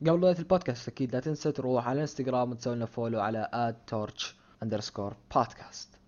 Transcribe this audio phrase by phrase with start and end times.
[0.00, 4.24] قبل بداية البودكاست أكيد لا تنسى تروح على إنستغرام وتسوي لنا follow على @torch
[4.64, 5.98] underscore podcast.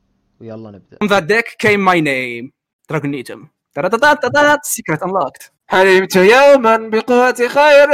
[0.41, 0.99] ويلا نبدأ.
[1.05, 2.53] From that deck came my name.
[2.93, 3.49] Dragonitum
[4.63, 7.89] secret unlocked حلمت يوما بقوة خير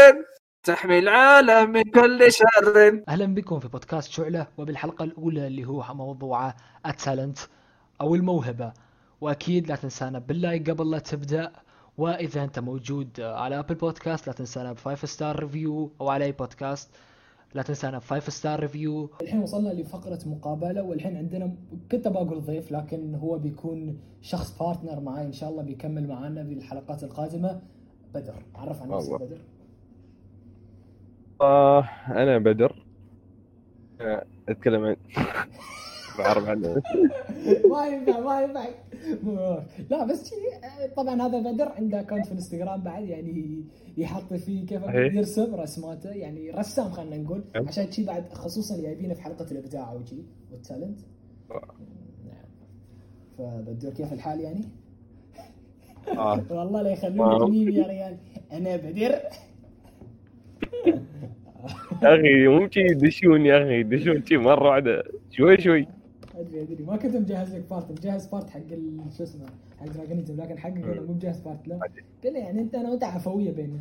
[0.63, 6.55] تحمي العالم من كل شر أهلا بكم في بودكاست شعلة وبالحلقة الاولى اللي هو موضوع
[6.87, 7.39] ال talent
[8.01, 8.73] أو الموهبة
[9.21, 11.53] واكيد لا تنسانا بال like قبل لا تبدا
[11.99, 16.33] وإذا أنت موجود على Apple Podcast لا تنسانا ب five star review أو على أي
[16.33, 16.91] بودكاست
[17.55, 21.55] لا تنسانا ب five star review الحين وصلنا لفقرة مقابلة والحين عندنا
[21.93, 27.05] كنت بقول ضيف لكن هو بيكون شخص partner معاي إن شاء الله بيكمل معانا بالحلقات
[27.05, 27.61] القادمة.
[28.15, 29.21] بدر عرف عن نفسك.
[29.21, 29.39] بدر.
[31.41, 32.85] آه أنا بدر.
[34.01, 34.97] آه، أتكلم عن
[36.19, 36.83] بعرف عنه
[37.71, 38.69] ما ينفع ما ينفع
[39.91, 40.35] لا بس شي
[40.97, 43.65] طبعا هذا بدر عنده account في الانستغرام بعد يعني
[43.97, 45.15] يحط فيه كيف صحيح.
[45.15, 47.69] يرسم رسماته يعني رسام خلينا نقول نعم.
[47.69, 50.23] عشان شي بعد خصوصا جايبينه في حلقة الإبداع وشي
[50.53, 50.99] وال talent
[52.27, 52.49] نعم
[53.39, 54.65] فبدر كيف الحال يعني؟
[56.09, 56.45] آه.
[56.51, 56.93] والله لا آه.
[56.93, 58.17] يخلونك ميم يا ريال.
[58.53, 59.21] أنا بدر.
[62.03, 65.87] يا أخي ممكن يدشون يا أخي يدشون شي مرة واحدة شوي شوي.
[66.41, 66.85] أدري أدري.
[66.85, 68.61] ما كنت مجهز لك part مجهز part حق
[69.17, 69.47] شو اسمه
[69.79, 71.79] حق دراجونيزم لكن حقك أنا مو مجهز part له
[72.25, 73.81] قال لي يعني أنت أنا وأنت عفوية بيننا.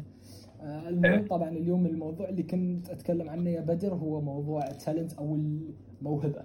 [0.61, 5.13] آه، المهم طبعا اليوم الموضوع اللي كنت أتكلم عنه يا بدر هو موضوع ال talent
[5.13, 6.41] أو الموهبه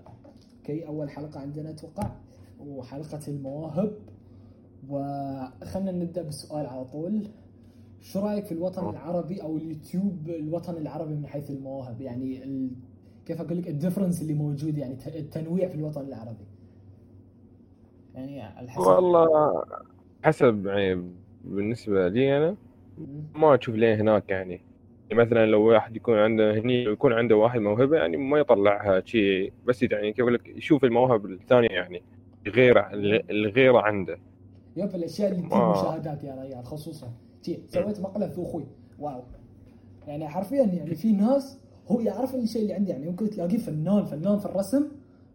[0.58, 2.10] okay؟ أول حلقة عندنا أتوقع
[2.60, 3.92] وحلقة المواهب.
[4.88, 7.28] وخلنا نبدأ بالسؤال على طول.
[8.00, 12.70] شو رأيك في الوطن العربي أو اليوتيوب الوطن العربي من حيث المواهب؟ يعني ال...
[13.32, 16.44] كيف أقول لك ال difference اللي موجود يعني التنويع في الوطن العربي.
[18.14, 18.86] يعني على حسب.
[18.86, 19.64] والله
[20.24, 21.10] حسب يعني
[21.44, 22.56] بالنسبة لي مم.
[23.34, 24.60] ما أشوف ليه هناك يعني.
[25.10, 29.52] يعني مثلا لو واحد يكون عنده هني يكون عنده واحد موهبة يعني ما يطلعها شيء
[29.66, 30.12] بس يعني.
[30.12, 32.02] كيف أقول لك يشوف المواهب الثانية يعني
[32.46, 32.90] غيره
[33.30, 34.18] الغيره عنده.
[34.76, 37.12] yep الأشياء اللي تجيب مشاهدات يا ريال خصوصا.
[37.68, 38.66] سويت مقلب في أخوي
[38.98, 39.22] واو.
[40.06, 41.61] يعني حرفيا يعني في ناس
[41.92, 44.84] هو يعرف الشيء اللي عندي يعني ممكن تلاقيه فنان فنان في الرسم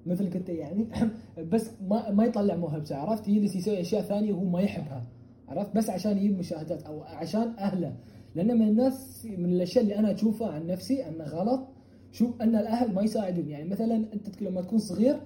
[0.05, 0.87] مثلك انت يعني
[1.51, 5.03] بس ما ما يطلع موهبته عرفت؟ يجلس يسوي أشياء ثانية وهو ما يحبها
[5.47, 7.93] عرفت؟ بس عشان يجيب مشاهدات أو عشان أهله.
[8.35, 11.67] لأن من الناس من الأشياء اللي أنا أشوفها عن نفسي أنه غلط
[12.11, 13.49] شوف أن الأهل ما يساعدون.
[13.49, 15.19] يعني مثلا أنت لما تكون صغير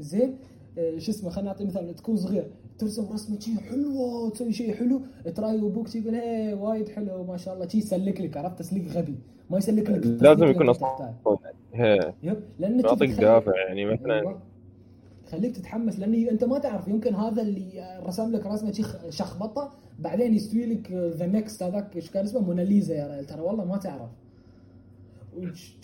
[0.00, 0.36] زين
[0.98, 2.50] شو اسمه خلينا نعطي مثال تكون صغير.
[2.78, 5.02] ترسم رسمة شي حلوة تسوي شيء حلو
[5.34, 7.68] تراي أبوك يقول هي وايد حلو ما شاء الله.
[7.68, 9.14] شي يسلك لك عرفت؟ تسليك غبي.
[9.50, 11.14] ما يسلك لك لازم يكون أصلا
[12.22, 14.20] yep لأن يعطيك دافع يعني مثلا.
[14.20, 14.42] أيوة.
[15.30, 20.34] خليك تتحمس لأن أنت ما تعرف يمكن هذا اللي رسم لك رسمة شي شخبطة بعدين
[20.34, 24.10] يستوي لك the next هذاك إيش كان اسمه؟ موناليزا يا ترى والله ما تعرف.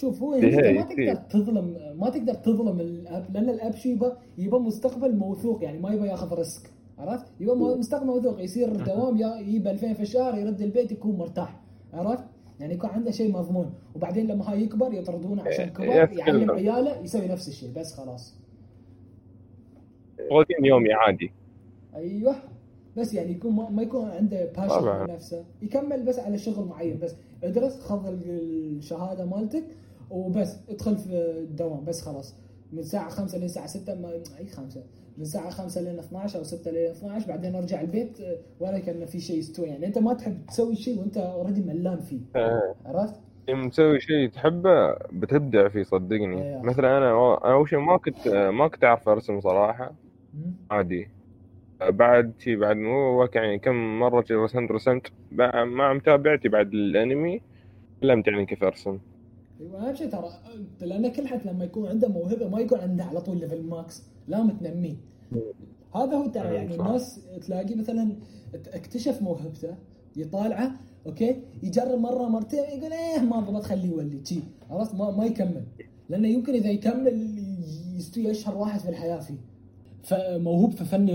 [0.00, 1.14] شوف هو أنت إيه، ما تقدر إيه.
[1.14, 4.06] تظلم ما تقدر تظلم الاب لأن الأب شو يبى
[4.38, 9.66] يبى مستقبل موثوق يعني ما يبى ياخذ risk عرفت؟ يبى مستقبل موثوق يصير دوام يجيب
[9.66, 11.60] 2000 في الشهر يرد البيت يكون مرتاح
[11.92, 12.24] عرفت؟
[12.60, 16.18] يعني يكون عنده شيء مضمون وبعدين لما هاي يكبر يطردونه عشان إيه، كبر.
[16.18, 18.34] يعلم عياله يسوي نفس الشيء بس خلاص
[20.32, 21.32] روتين يومي عادي
[21.94, 22.34] أيوه
[22.96, 25.44] بس يعني يكون ما, ما يكون عنده باشن نفسه.
[25.62, 26.98] يكمل بس على شغل معين.
[26.98, 29.64] بس ادرس خذ الشهادة مالتك
[30.10, 31.84] وبس ادخل في الدوام.
[31.84, 32.34] بس خلاص.
[32.72, 34.82] من الساعة 5 لين الساعة 6 ما أي 5
[35.16, 39.06] من الساعة 5 لين 12 أو 6 لين 12 بعدين أرجع البيت آه، ولا كأن
[39.06, 39.66] في شيء يستوي.
[39.66, 42.20] يعني أنت ما تحب تسوي شيء وأنت اوريدي ملان فيه.
[42.36, 43.14] آه، عرفت؟
[43.48, 46.42] يوم مسوي شيء تحبه بتبدع فيه صدقني.
[46.42, 46.62] إيه.
[46.62, 47.10] مثلا أنا
[47.44, 49.94] أول شيء ما كنت ما كنت أعرف أرسم صراحة.
[50.70, 51.08] عادي.
[51.90, 55.12] بعد شي بعد مو يعني كم مرة رسمت رسمت
[55.64, 57.40] مع متابعتي بعد الانمي
[58.02, 58.98] علمت يعني كيف أرسم.
[59.60, 60.28] أيوه اهم شيء ترى
[60.80, 64.50] لأن كل حد لما يكون عنده موهبة ما يكون عنده على طول level max لا
[64.60, 64.96] تنميه
[65.94, 66.86] هذا هو ترى مم، يعني صح.
[66.86, 68.16] الناس تلاقي مثلا
[68.74, 69.76] اكتشف موهبته
[70.16, 70.72] يطالعه
[71.06, 74.40] okay يجرب مرة مرتين يقول إيه ما ضبط خليه يولي شي
[74.70, 75.64] عرفت ما, ما يكمل.
[76.08, 77.38] لأنه يمكن إذا يكمل
[77.96, 79.53] يستوي اشهر واحد في الحياة فيه.
[80.04, 81.06] فموهوب في فن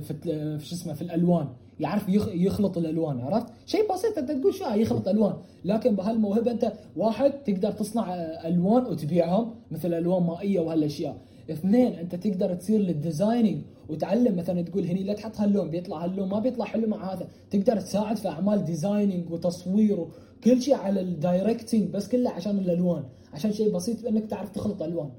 [0.00, 1.48] في شو اسمه في الألوان.
[1.80, 5.34] يعرف يخ- يخلط الألوان عرفت؟ شيء بسيط أنت تقول شو يخلط ألوان.
[5.64, 8.14] لكن بهالموهبة أنت واحد تقدر تصنع
[8.46, 11.16] ألوان وتبيعهم مثل ألوان مائية وهالأشياء.
[11.50, 14.36] اثنين أنت تقدر تصير لل designing وتعلم.
[14.36, 17.28] مثلا تقول هني لا تحط هاللون بيطلع هاللون ما بيطلع حلو مع هذا.
[17.50, 23.02] تقدر تساعد في أعمال designing وتصوير وكل شيء على ال directing بس كله عشان الألوان.
[23.32, 25.10] عشان شيء بسيط إنك تعرف تخلط ألوان.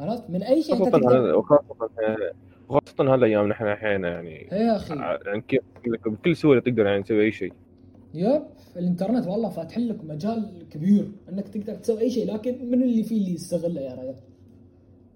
[0.00, 1.42] عرفت؟ من أي شيء أنت تقدر
[2.68, 4.94] وخاصة هالايام نحن الحين يعني يا أخي.
[5.26, 7.52] يعني كيف بكل سهولة تقدر يعني تسوي أي شيء.
[8.14, 8.42] yep
[8.76, 13.16] الإنترنت والله فاتح لك مجال كبير إنك تقدر تسوي أي شيء لكن من اللي فيه
[13.16, 14.14] اللي يستغله يا رجال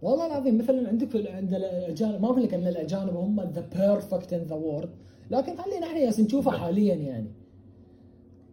[0.03, 4.43] والله العظيم مثلا عندك عند الأجانب ما أقول لك ان الأجانب هم the perfect in
[4.43, 4.91] the world
[5.31, 7.27] لكن خلينا إحنا ياس نشوفه حاليا يعني.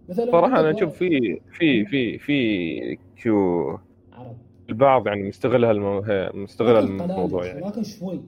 [0.10, 3.70] مثلا صراحة أنا أشوف في في في في شو
[4.14, 4.36] عرب.
[4.70, 7.62] البعض يعني مستغل هالموضوع مستغل الموضوع يعني.
[7.68, 8.22] لكن شوي.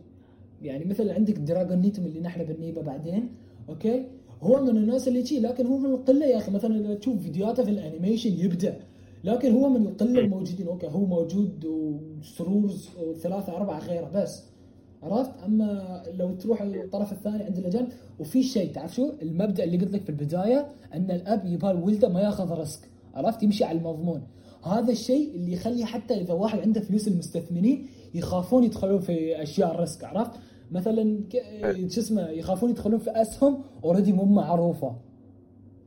[0.62, 3.30] يعني مثل عندك دراجون نيتم اللي نحن بنجيبه بعدين
[3.70, 4.06] okay؟
[4.42, 6.52] هو من الناس اللي شي لكن هو من القلة يا أخي.
[6.52, 8.74] مثلا لما تشوف فيديوهاته في ال animation يبدع
[9.24, 10.68] لكن هو من القلة الموجودين.
[10.68, 14.44] okay هو موجود وسرورز وثلاثه أربعة غيره بس
[15.04, 17.88] عرفت؟ أما لو تروح الطرف الثاني عند الأجانب
[18.20, 22.22] وفي شيء تعرف شو؟ المبدأ اللي قلت لك في البداية أن الأب يبغى ولده ما
[22.22, 22.80] ياخذ risk
[23.14, 24.22] عرفت؟ يمشي على المضمون.
[24.64, 29.81] هذا الشيء اللي يخلي حتى إذا واحد عنده فلوس المستثمرين يخافون يدخلون في أشياء ال
[29.81, 30.32] risk عرفت؟
[30.72, 34.96] مثلا ك- شو اسمه يخافون يدخلون في أسهم already مو معروفة.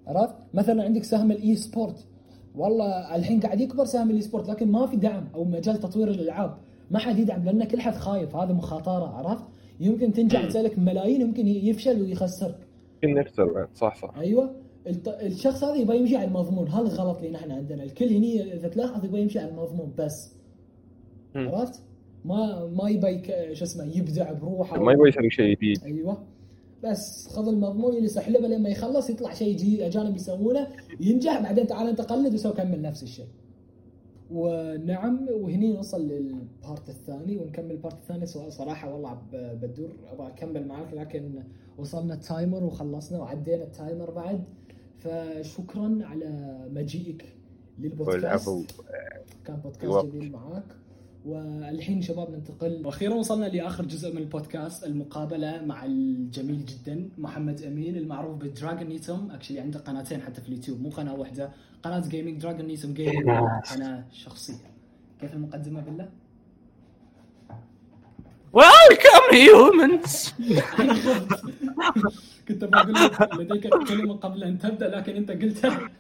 [0.07, 2.07] عرفت؟ مثلا عندك سهم ال e-sport
[2.55, 6.57] والله الحين قاعد يكبر سهم ال e-sport لكن ما في دعم أو مجال تطوير الألعاب.
[6.91, 8.37] ما حد يدعم لأن كل حد خايف.
[8.37, 9.45] هذا مخاطرة عرفت؟
[9.81, 12.59] يمكن تنجح تسألك ملايين يمكن يفشل ويخسرك.
[13.03, 14.19] يمكن نخسر بعد صح صح.
[14.19, 14.55] أيوه.
[15.07, 16.69] الشخص هذا يبغى يمشي على المضمون.
[16.69, 17.83] هذا الغلط اللي نحن عندنا.
[17.83, 20.35] الكل هني إذا تلاحظ يبغى يمشي على المضمون بس.
[21.37, 21.83] عرفت؟
[22.25, 24.83] ما ما يبغى يك- شو اسمه يبدع بروحه.
[24.83, 25.85] ما يبغى يسوي شيء جديد.
[25.85, 26.23] أيوه.
[26.85, 30.69] بس خذ المضمون اللي سحلبه لما يخلص يطلع شيء جديد أجانب يسوونه
[31.01, 33.27] ينجح بعدين تعال أنت قلد وسوي كمل نفس الشيء.
[34.31, 38.27] ونعم وهني نوصل لل part الثاني ونكمل ال part الثاني.
[38.27, 41.43] سؤال صراحة والله بدور أبغى أكمل معاك لكن
[41.79, 44.45] وصلنا ال timer وخلصنا وعدينا ال timer بعد.
[44.99, 47.25] فشكرا على مجيئك
[47.79, 48.49] للبودكاست.
[49.45, 50.07] كان بودكاست.
[50.07, 50.65] جميل معاك.
[51.25, 52.87] والحين شباب ننتقل.
[52.87, 59.31] وأخيرا وصلنا لآخر جزء من البودكاست المقابلة مع الجميل جدا محمد أمين المعروف بدراجون نيتم
[59.31, 61.51] actually عنده قناتين حتى في اليوتيوب مو قناة واحدة.
[61.83, 63.31] قناة gaming دراجون نيتم gaming
[63.73, 64.55] قناه شخصيه
[65.21, 66.09] كيف المقدمة بالله؟
[68.53, 70.29] ويلكم هيومنز
[72.49, 75.91] كنت بقول لك لديك كلمة قبل أن تبدأ لكن أنت قلتها.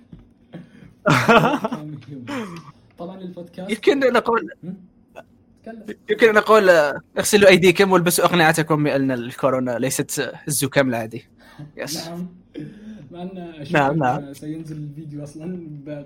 [2.98, 4.50] طبعا البودكاست يمكن نقول
[6.10, 11.26] يمكن نقول آه، اغسلوا أيديكم والبسوا أقنعتكم بأن الكورونا ليست آه، الزكام العادي
[11.76, 12.26] يس نعم.
[13.10, 14.32] مع أن نعم، نعم.
[14.32, 15.58] سينزل الفيديو أصلا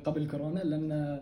[0.05, 1.21] قبل كورونا لأن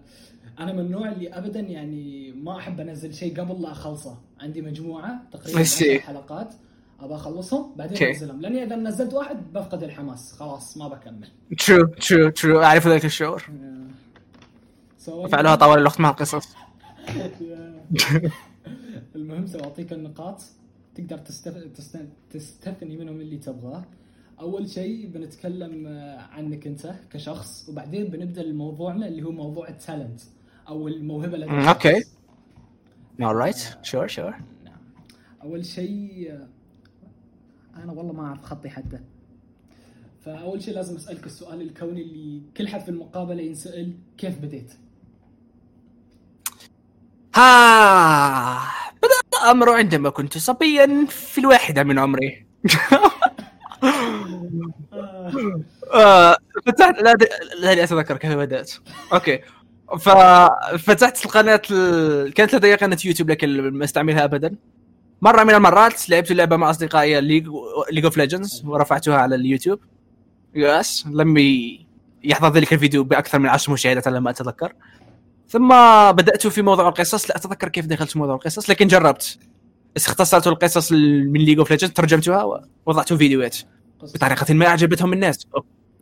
[0.61, 4.19] أنا من النوع اللي ابدا يعني ما أحب أنزل شيء قبل لا أخلصه.
[4.41, 5.83] عندي مجموعة تقريبا I see.
[5.83, 6.55] 10 حلقات
[7.01, 8.03] ابى أخلصهم بعدين Okay.
[8.03, 8.41] أنزلهم.
[8.41, 10.33] لأني إذا نزلت واحد بفقد الحماس.
[10.33, 11.29] خلاص ما بكمل.
[11.67, 13.43] true true true أعرف ذلك الشعور.
[14.99, 16.49] سوالف- فعلوها طوال الوقت مع القصص.
[19.17, 20.43] المهم سأعطيك النقاط
[20.95, 21.57] تقدر تستف...
[21.57, 21.99] تست...
[22.31, 23.85] تستثني منهم اللي تبغاه
[24.41, 30.21] أول شيء بنتكلم آه، عنك أنت كشخص وبعدين بنبدأ موضوعنا اللي هو موضوع ال talent
[30.69, 31.87] أو الموهبة لدى الشخص.
[31.87, 32.05] okay.
[33.21, 34.35] alright sure sure
[34.65, 34.79] نعم
[35.43, 36.49] أول شيء آه،
[37.77, 38.99] أنا والله ما أعرف خطي حتى
[40.21, 44.73] فأول شيء لازم أسألك السؤال الكوني اللي كل حد في المقابلة ينسأل كيف بديت؟
[47.37, 48.59] ها
[49.03, 52.47] بدأ الأمر عندما كنت صبيا في الواحدة من عمري.
[55.95, 56.37] آه،
[56.67, 57.15] فتحت لا
[57.61, 58.73] لا أتذكر كيف بدأت.
[59.13, 59.41] okay.
[59.99, 62.33] ففتحت القناة ال...
[62.33, 64.55] كانت لدي قناة يوتيوب لكن ما أستعملها أبدا.
[65.23, 67.49] مرة من المرات لعبت لعبة مع أصدقائي League
[67.93, 69.81] League of Legends ورفعتها على اليوتيوب.
[70.55, 71.37] yes لم
[72.25, 74.73] يحظى ذلك الفيديو بأكثر من عشر مشاهدات على ما أتذكر.
[75.49, 75.69] ثم
[76.13, 77.31] بدأت في موضوع القصص.
[77.31, 79.39] لا أتذكر كيف دخلت في موضوع القصص لكن جربت.
[79.97, 83.57] اختصرت القصص من League of Legends ترجمتها ووضعت فيديوهات
[84.03, 85.47] بطريقة ما أعجبتهم الناس.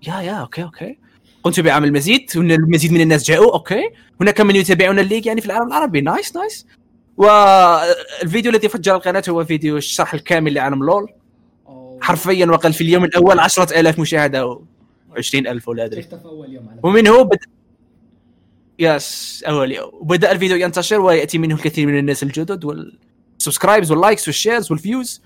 [0.08, 0.98] yeah yeah okay okay.
[1.42, 3.90] قمت بعمل مزيد المزيد من الناس جاءوا okay.
[4.20, 6.00] هناك من يتابعون ال League يعني في العالم العربي.
[6.00, 6.66] nice nice
[7.16, 11.08] والفيديو الذي فجر القناة هو فيديو الشرح الكامل لعالم LoL.
[12.00, 14.64] حرفيا وقل في اليوم الأول عشرة آلاف مشاهدة أو
[15.18, 16.02] 20000 ولا أدري.
[16.02, 17.38] شفته في اول يوم على ومنه بد...
[18.78, 24.72] yes اول يوم وبدأ الفيديو ينتشر ويأتي منه الكثير من الناس الجدد والسبسكرايبز واللايكس والشيرز
[24.72, 25.22] والفيوز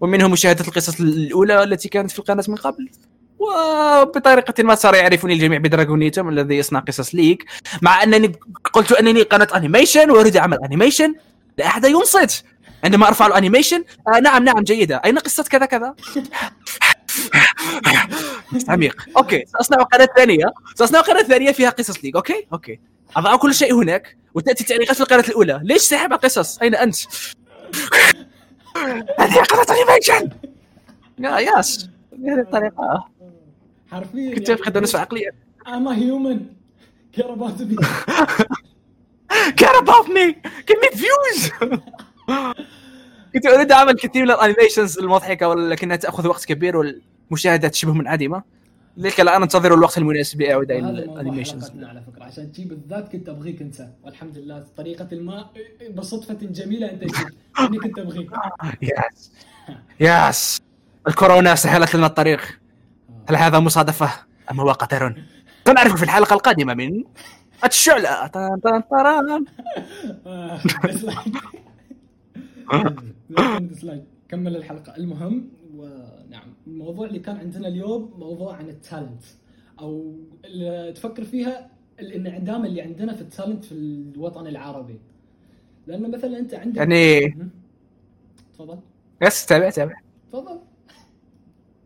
[0.00, 2.90] ومنهم مشاهدة القصص الأولى التي كانت في القناة من قبل.
[3.38, 7.44] وبطريقة ما صار يعرفني الجميع بدراغونيتم الذي يصنع قصص League.
[7.82, 8.32] مع أنني
[8.72, 11.14] قلت أنني قناة animation وأريد اعمل animation
[11.58, 12.44] لا أحد ينصت.
[12.84, 14.96] عندما أرفع ال animation آه نعم نعم جيدة.
[15.04, 15.94] أين قصة كذا كذا؟
[18.68, 19.06] عميق.
[19.16, 20.52] okay سأصنع قناة ثانية.
[20.74, 22.16] سأصنع قناة ثانية فيها قصص League.
[22.16, 22.80] okay okay.
[23.16, 25.60] اضع كل شيء هناك وتأتي تعليقات في القناة الأولى.
[25.64, 26.96] ليش ساحب قصص أين أنت؟
[29.20, 30.30] هذه قناة animation
[31.18, 31.88] يا ناس.
[32.12, 33.08] بهذه الطريقة.
[33.92, 35.30] حرفيا كنت أفقد عقليا.
[35.66, 36.38] I'm a human.
[37.12, 37.76] Care about me.
[39.60, 40.24] Care about me.
[40.66, 41.50] Give me views.
[43.34, 48.42] كنت أريد أعمل كثير من ال animations المضحكة ولكنها تأخذ وقت كبير والمشاهدات شبه منعدمة.
[48.96, 52.24] لذلك الان أنتظر الوقت المناسب لاعاده ال animations على فكرة.
[52.24, 53.88] عشان تجيب بالذات كنت أبغيك أنت.
[54.02, 55.46] والحمد لله طريقة ما
[55.94, 57.02] بصدفة جميلة أنت
[57.60, 58.30] أني كنت أبغيك.
[58.82, 59.32] يس
[60.00, 60.60] يس
[61.08, 62.60] الكورونا سهلت لنا الطريق.
[63.28, 64.10] هل هذا مصادفة
[64.50, 65.14] أم هو قدر
[65.66, 67.04] سنعرف في الحلقة القادمة من
[67.64, 68.26] الشعلة.
[68.90, 69.44] طران.
[70.26, 70.60] آه،
[74.28, 74.96] كمل الحلقة.
[74.96, 75.48] المهم
[75.80, 79.22] ونعم الموضوع اللي كان عندنا اليوم موضوع عن التالنت.
[79.80, 81.70] أو اللي تفكر فيها
[82.00, 85.00] الانعدام اللي عندنا في ال talent في الوطن العربي.
[85.86, 87.36] لأنه مثلا أنت عندك يعني.
[88.54, 88.78] تفضل.
[89.22, 90.00] yes تابع تابع.
[90.32, 90.58] تفضل.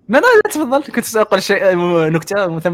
[0.09, 0.83] لا لا تفضل.
[0.83, 1.77] كنت ساقول شيء
[2.11, 2.61] نكتة آه،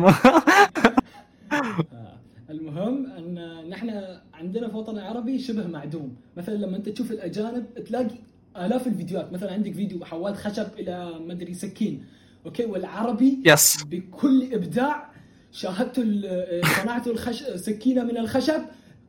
[2.50, 3.90] المهم أن نحن
[4.34, 6.16] عندنا في الوطن العربي شبه معدوم.
[6.36, 8.10] مثلا لما أنت تشوف الأجانب تلاقي
[8.56, 9.32] آلاف الفيديوهات.
[9.32, 12.06] مثلا عندك فيديو حواد خشب إلى مدري سكين
[12.46, 15.10] okay؟ والعربي yes بكل إبداع
[15.52, 17.42] شاهدت ال- صنعت الخش...
[17.42, 18.62] سكينة من الخشب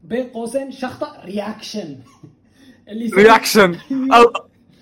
[0.03, 1.97] بين قوسين شخطة reaction
[2.89, 3.75] اللي reaction
[4.15, 4.33] أو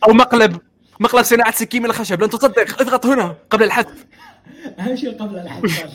[0.07, 0.57] أو مقلب.
[0.99, 2.23] مقلب صناعة سكين من الخشب.
[2.23, 2.81] لن تصدق.
[2.81, 4.05] اضغط هنا قبل الحذف.
[4.79, 5.93] أهم شيء قبل الحدث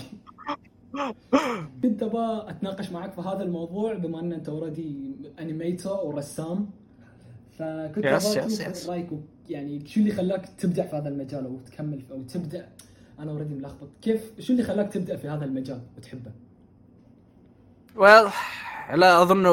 [1.82, 6.70] كنت أبغى أتناقش معك في هذا الموضوع بما أن أنت already animator ورسام.
[7.58, 8.88] فكنت أشوف yes.
[8.88, 12.68] رايك و- يعني شو اللي خلاك تبدع في هذا المجال أو تكمل أو تبدا
[13.18, 13.88] أنا already ملخبط.
[14.02, 16.30] كيف شو اللي خلاك تبدا في هذا المجال وتحبه؟
[17.96, 18.30] well
[18.94, 19.46] لا أظن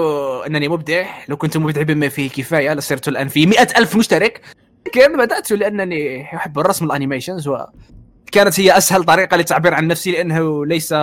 [0.46, 1.06] إنني مبدع.
[1.30, 4.42] لو كنت مبدع بما فيه كفاية لصرت الآن في مئة ألف مشترك.
[4.88, 10.66] لكن بدأت لأنني أحب الرسم ال animations وكانت هي أسهل طريقة للتعبير عن نفسي لأنه
[10.66, 10.94] ليس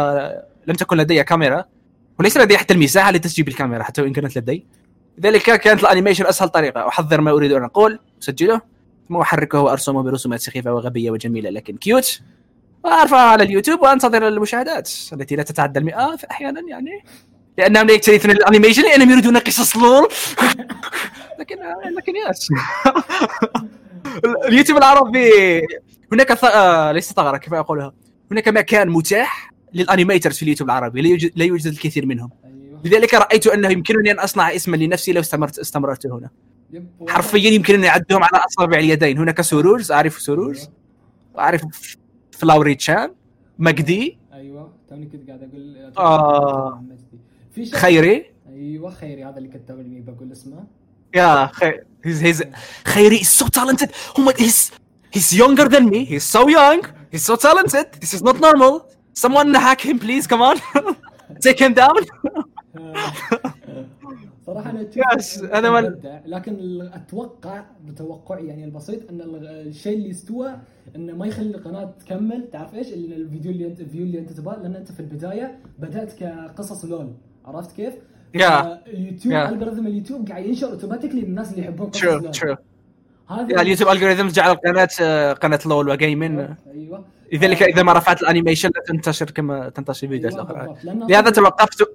[0.67, 1.65] لم تكن لدي كاميرا
[2.19, 4.67] وليس لدي حتى المساحة لتسجيل الكاميرا حتى وإن كانت لدي.
[5.19, 6.89] لذلك كانت ال animation أسهل طريقة.
[6.89, 7.99] احضر ما أريد أن أقول.
[8.23, 8.61] أسجله.
[9.09, 12.21] ثم أحركه وأرسمه برسومات سخيفة وغبية وجميلة لكن cute
[12.85, 17.05] وأرفعها على اليوتيوب وأنتظر المشاهدات التي لا تتعدى المئات أحيانا يعني.
[17.59, 20.09] لانهم لا يكترثون ال animation لأنهم يريدون قصص LoL
[21.41, 21.57] لكن
[21.97, 22.49] لكن yes
[24.49, 25.31] اليوتيوب العربي.
[26.13, 26.45] هناك ث...
[26.45, 27.93] آه، ليس ثغرة كيف أقولها.
[28.31, 31.03] هناك مكان متاح لل animators في اليوتيوب العربي.
[31.03, 32.31] لا يوجد, لا يوجد الكثير منهم.
[32.85, 36.31] لذلك رأيت أنه يمكنني أن أصنع اسما لنفسي لو استمرت استمررت هنا.
[37.09, 39.19] حرفيا يمكنني أعدهم على أصابع اليدين.
[39.19, 40.71] هناك سرورز أعرف سرورز
[41.39, 41.63] أعرف
[42.33, 43.15] فلاوري تشان
[43.59, 44.19] مجدي.
[44.33, 46.85] أيوه توني كنت قاعد أقول آه.
[47.53, 48.31] في شخص خيري.
[48.49, 49.25] أيوه خيري.
[49.25, 50.67] هذا اللي كنت توني بقول اسمه.
[51.15, 52.45] yeah خيري he's, he's,
[52.85, 53.91] خيري is so talented.
[54.19, 54.71] oh my he's
[55.15, 56.05] he's younger than me.
[56.05, 56.81] He's so young.
[57.13, 57.87] He's so talented.
[58.01, 58.75] This is not normal.
[59.15, 60.27] Someone hack him please.
[60.27, 60.57] Come on.
[61.45, 62.01] Take him down.
[64.47, 70.57] صراحة أنا Yes، أنا ما- لكن أتوقع بتوقعي يعني البسيط إن ال- الشيء اللي استوى
[70.97, 74.33] إنه ما يخلي القناة تكمل تعرف إيش؟ اللي الفيديو اللي انت ال view اللي أنت
[74.33, 77.13] تبغاه لأن أنت في البداية بدأت كقصص LoL
[77.45, 77.95] عرفت كيف؟
[78.37, 78.43] Yeah.
[78.87, 79.49] اليوتيوب Yeah.
[79.53, 82.57] algorithm اليوتيوب قاعد ينشر automatically للناس اللي يحبون قصص LoL true
[83.33, 86.39] هذا yeah اليوتيوب ال algorithm جعل القناة آه، قناة LoL و gaming
[86.71, 90.85] أيوه لذلك إذا ما رفعت ال animation لا تنتشر كما تنتشر الفيديوهات أيوة الاخرى بالضبط.
[90.85, 91.89] لأن لهذا توقفت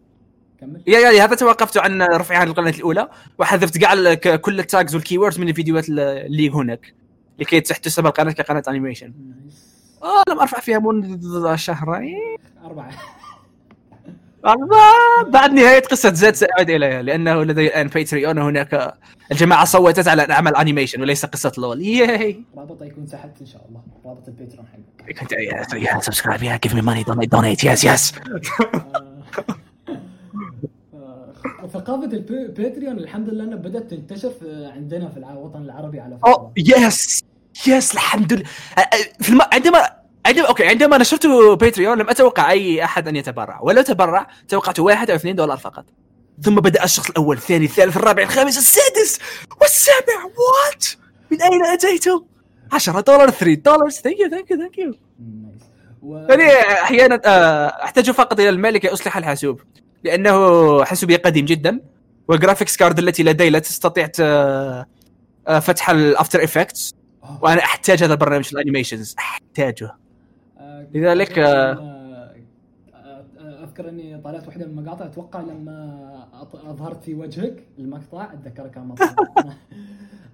[0.66, 0.82] كمل.
[0.88, 5.04] yeah yeah لهذا توقفت عن رفعها عن القناة الأولى وحذفت كاع كل ال tags وال
[5.04, 6.94] keywords من الفيديوهات اللي هناك
[7.40, 9.14] لكي تحتسب القناة كقناة animation.
[10.04, 12.38] آه لم أرفع فيها منذ شهرين.
[12.66, 12.92] أربعة.
[14.46, 18.94] الله بعد نهاية قصة Zed ساعود اليها لأنه لدي الآن Patreon هناك
[19.32, 21.82] الجماعة صوتت على ان اعمل animation وليس قصة LoL.
[21.82, 23.82] yay رابطة يكون تحت إن شاء الله.
[24.06, 25.20] رابط ال Patreon حقك.
[25.20, 25.32] كنت
[25.74, 28.14] yeah subscribe yeah give me money donate yes yes
[31.74, 34.34] ثقافة ال Patreon الحمد لله إنها بدأت تنتشر
[34.76, 36.86] عندنا في الوطن العربي على oh فكرة.
[36.86, 37.24] yes
[37.68, 38.44] yes الحمد لله.
[39.22, 39.42] في الم...
[39.54, 39.90] عندما
[40.26, 41.28] عندما okay عندما نشرت
[41.60, 43.60] Patreon لم أتوقع أي أحد أن يتبرع.
[43.62, 45.86] ولو تبرع توقعت واحد أو اثنين دولار فقط.
[46.42, 49.20] ثم بدأ الشخص الأول الثاني الثالث الرابع الخامس السادس
[49.62, 50.24] والسابع.
[50.24, 50.86] what
[51.32, 52.26] من أين أتيتم؟
[52.72, 54.94] 10 دولار 3 دولار thank you thank you thank you.
[56.30, 56.44] يعني
[56.82, 57.16] أحيانا
[57.84, 59.62] أحتاج فقط إلى المال لكي اصلح الحاسوب.
[60.04, 61.80] لأنه حاسوبي قديم جدا.
[62.28, 66.94] وال graphics card التي لدي لا تستطيع ت- آه، فتح ال After Effects
[67.24, 69.96] آه، وأنا أحتاج هذا البرنامج ال animations أحتاجه.
[70.60, 72.34] آه، لذلك، آه، آه،
[72.96, 75.06] آه، أذكر إني طالعت واحدة من المقاطع.
[75.06, 79.06] أتوقع لما أظهرت في وجهك المقطع اتذكر كان مقطع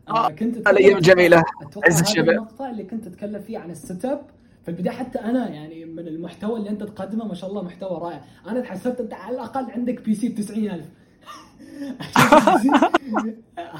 [0.10, 1.44] آه، كنت الجميلة.
[1.62, 2.30] أتوقع عز الشباب.
[2.30, 4.22] المقطع اللي كنت أتكلم فيه عن ال setup.
[4.64, 8.22] في البدايه حتى أنا يعني من المحتوى اللي انت تقدمه ما شاء الله محتوى رائع
[8.48, 10.86] أنا تحسبت انت على الاقل عندك PC ب 90000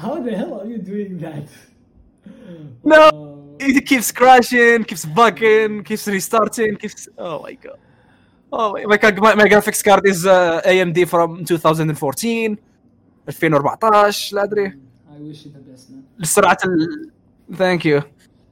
[0.04, 1.48] How the hell are you doing that?
[2.92, 3.00] No.
[3.08, 7.08] Uh, It keeps crashing, keeps bugging, keeps restarting, keeps.
[7.18, 7.78] Oh my god.
[8.52, 12.58] Oh my, my, my, my graphics card is uh, AMD from 2014
[13.26, 14.72] 2014 لا ادري I
[15.32, 16.02] wish you the best man.
[16.18, 17.10] لسرعه ال
[17.56, 18.02] thank you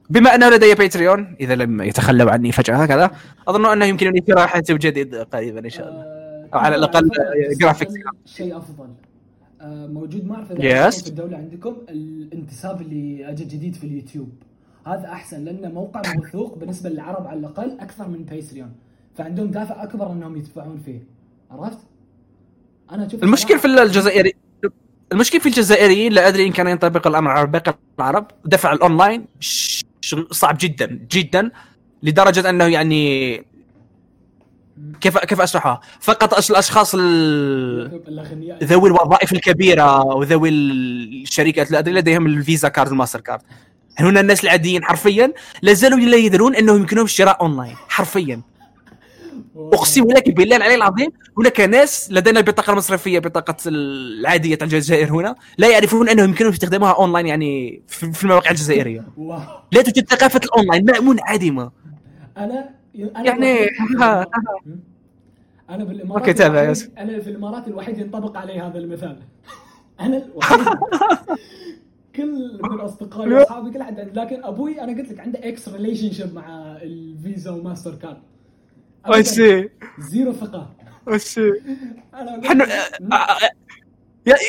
[0.09, 3.11] بما أنه لدي Patreon إذا لم يتخلوا عني فجأة هكذا
[3.47, 6.01] أظن أنه يمكنني شراء حاسب جديد قريبا إن شاء الله.
[6.01, 7.09] آه، أو على تفضل،
[7.59, 7.93] graphics.
[7.93, 8.87] تستخدم شيء أفضل
[9.61, 10.55] آه، موجود ما اعرف Yes.
[10.61, 14.29] اذا عندكم في الدولة عندكم الانتساب اللي اجى جديد في اليوتيوب.
[14.87, 18.71] هذا أحسن لأنه موقع موثوق بالنسبة للعرب على الأقل أكثر من Patreon
[19.15, 20.99] فعندهم دافع أكبر أنهم يدفعون فيه.
[21.51, 21.79] عرفت؟
[22.91, 24.33] أنا أشوف المشكل في الجزائري
[25.11, 28.27] المشكل في الجزائريين لا أدري إن كان ينطبق الأمر على باقي العرب.
[28.45, 29.25] دفع الأونلاين؟
[30.09, 31.51] شغل صعب جدا جدا
[32.03, 33.33] لدرجة أنه يعني
[35.01, 36.95] كيف كيف أشرحها؟ فقط الأشخاص
[38.63, 43.41] ذوي الوظائف الكبيرة وذوي الشركات لا لديهم ال Visa card ال Mastercard
[43.99, 48.41] هنا الناس العاديين حرفيا لا زالوا لا يدرون انه يمكنهم الشراء اونلاين حرفيا
[49.59, 55.35] أقسم لك بالله العلي العظيم هناك ناس لدينا البطاقه المصرفيه بطاقة العادية تاع الجزائر هنا
[55.57, 59.05] لا يعرفون انه يمكنهم استخدامها اونلاين يعني في المواقع الجزائرية.
[59.71, 61.71] لا توجد ثقافة الاونلاين مأمون عديمه
[62.37, 63.67] أنا يعني-
[65.69, 66.23] أنا بالإمارات.
[66.97, 69.19] أنا في الإمارات الوحيد ينطبق علي هذا المثال.
[70.01, 70.59] أنا الوحيد.
[72.15, 76.47] كل من أصدقائي وأصحابي كل احد لكن أبوي أنا قلت لك عنده ex relationship مع
[76.81, 78.17] ال Visa و Mastercard
[79.21, 80.69] سي zero ثقه
[81.07, 81.15] آه،
[83.13, 83.37] آه،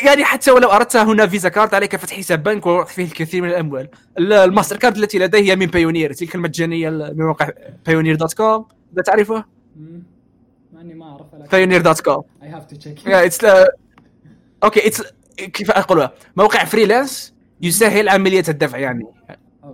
[0.05, 3.49] يعني حتى ولو اردت هنا Visa card عليك فتح حساب بنك ووضع فيه الكثير من
[3.49, 3.89] الأموال.
[4.19, 7.51] ال- الماستر كارد التي لديه هي من Payoneer تلك المجانية من موقع
[7.87, 9.45] Payoneer dot com إذا تعرفه؟
[9.77, 10.03] مم.
[10.73, 13.45] مع اني ما اعرف Payoneer dot com I have to check it's
[14.65, 15.03] okay it's
[15.37, 19.05] كيف أقولها؟ موقع freelance يسهل عملية الدفع يعني.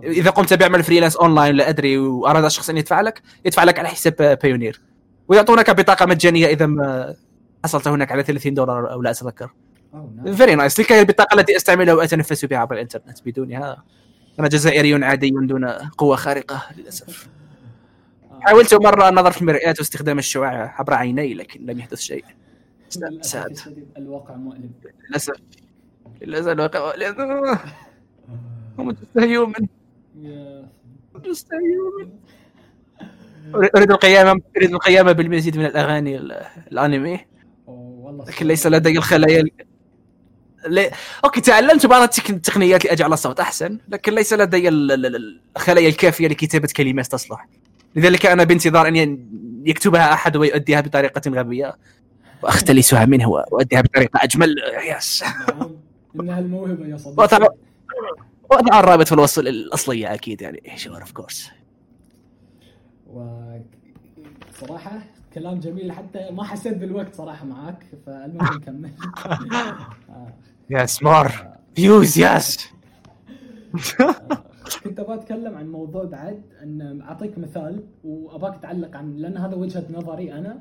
[0.03, 3.87] إذا قمت بعمل freelance online لا أدري وأراد الشخص أن يدفع لك يدفع لك على
[3.87, 4.81] حساب Payoneer
[5.27, 7.15] ويعطونك بطاقة مجانية إذا ما
[7.63, 9.49] حصلت هناك على 30 دولار أو لا اتذكر
[10.33, 13.83] very nice تلك هي البطاقة التي أستعملها وأتنفس بها عبر الإنترنت بدونها
[14.39, 15.65] أنا جزائري عادي دون
[15.97, 17.27] قوة خارقة للأسف.
[18.41, 22.25] حاولت مرة النظر في المرآة واستخدام الشعاع عبر عيني لكن لم يحدث شيء.
[23.03, 24.71] الشديد الواقع مؤلم.
[25.09, 25.35] للأسف.
[26.21, 27.65] للأسف الواقع للأسف.
[28.79, 29.67] هم من
[33.75, 37.19] اريد القيامه أريد القيامة بالمزيد من الأغاني ال- الأنمي.
[38.27, 39.41] لكن ليس لدي الخلايا.
[39.41, 39.51] ال-
[40.67, 40.91] لي...
[41.25, 46.27] أوكي تعلمت بعض التقنيات لأجعل الصوت أحسن لكن ليس لدي ال- ال- ال- الخلايا الكافية
[46.27, 47.47] لكتابة كلمات تصلح
[47.95, 48.95] لذلك أنا بانتظار أن
[49.65, 51.75] يكتبها أحد ويؤديها بطريقة غبية.
[52.43, 54.55] وأختلسها منه واديها بطريقة أجمل.
[54.97, 55.23] yes.
[56.19, 57.49] إنها الموهبة يا صديقي.
[58.51, 60.61] وضع الرابط في الوصف الأصلية أكيد يعني.
[60.75, 61.49] sure of course
[63.07, 64.99] وصراحة
[65.33, 65.91] كلام جميل.
[65.91, 68.91] حتى ما حسيت بالوقت صراحة معاك فالمهم نكمل.
[70.69, 71.31] yes more
[71.75, 72.67] views yes
[74.83, 79.85] كنت أبغى أتكلم عن موضوع بعد أن أعطيك مثال واباك تعلق عن لأن هذا وجهة
[79.89, 80.59] نظري أنا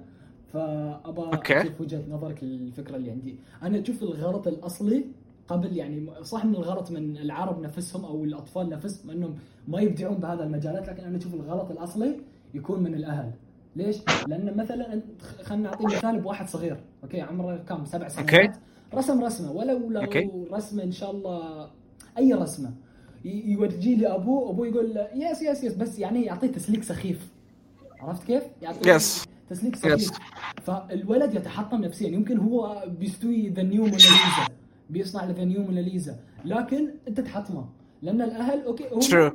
[0.53, 1.61] فابى okay.
[1.61, 3.39] أشوف وجهة نظرك للفكرة اللي عندي.
[3.63, 5.05] أنا أشوف الغلط الأصلي
[5.49, 9.35] قبل يعني صح إن الغلط من العرب نفسهم أو الأطفال نفسهم إنهم
[9.69, 12.17] ما يبدعون بهذا المجالات لكن أنا أشوف الغلط الأصلي
[12.55, 13.31] يكون من الأهل
[13.77, 13.97] ليش؟
[14.29, 15.03] لأن مثلا
[15.43, 18.51] خلينا نعطي مثال بواحد صغير okay عمره كم سبع سنوات okay.
[18.95, 20.31] رسم رسمة ولو لو okay.
[20.53, 21.69] رسمة إن شاء الله
[22.19, 22.71] أي رسمة
[23.25, 27.29] ي- يورجيه لابوه أبوه يقول له yes yes yes بس يعني يعطيه تسليك سخيف
[28.01, 29.27] عرفت كيف؟ يعطيه Yes.
[29.51, 30.15] تسليك سخيف Yes.
[30.63, 34.09] فالولد يتحطم نفسيا يمكن هو بيستوي the new موناليزا
[34.91, 37.65] بيصنع the new موناليزا لكن أنت تحطمه.
[38.03, 39.33] لأن الأهل okay هم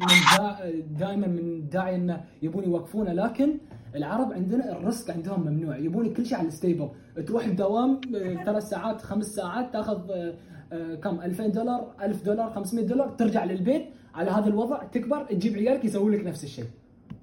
[0.00, 3.12] من دائما من داعي انه يبون يوقفونه.
[3.12, 3.58] لكن
[3.94, 5.76] العرب عندنا الرزق عندهم ممنوع.
[5.76, 6.88] يبون كل شيء على ال stable
[7.26, 8.00] تروح الدوام
[8.44, 10.34] ثلاث ساعات خمس ساعات تأخذ آه،
[10.72, 13.84] آه، كم؟ 2000 دولار 1000 دولار 500 دولار ترجع للبيت.
[14.14, 16.64] على هذا الوضع تكبر تجيب عيالك يسوون لك نفس الشيء.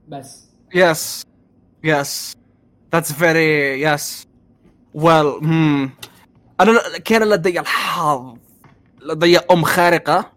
[0.10, 0.48] بس.
[0.74, 1.24] Yes.
[1.84, 2.36] Yes.
[2.92, 4.26] That's very yes.
[4.94, 5.30] Well,
[6.62, 8.38] أنا ل- كان لدي الحظ.
[9.06, 10.32] لدي أم خارقة.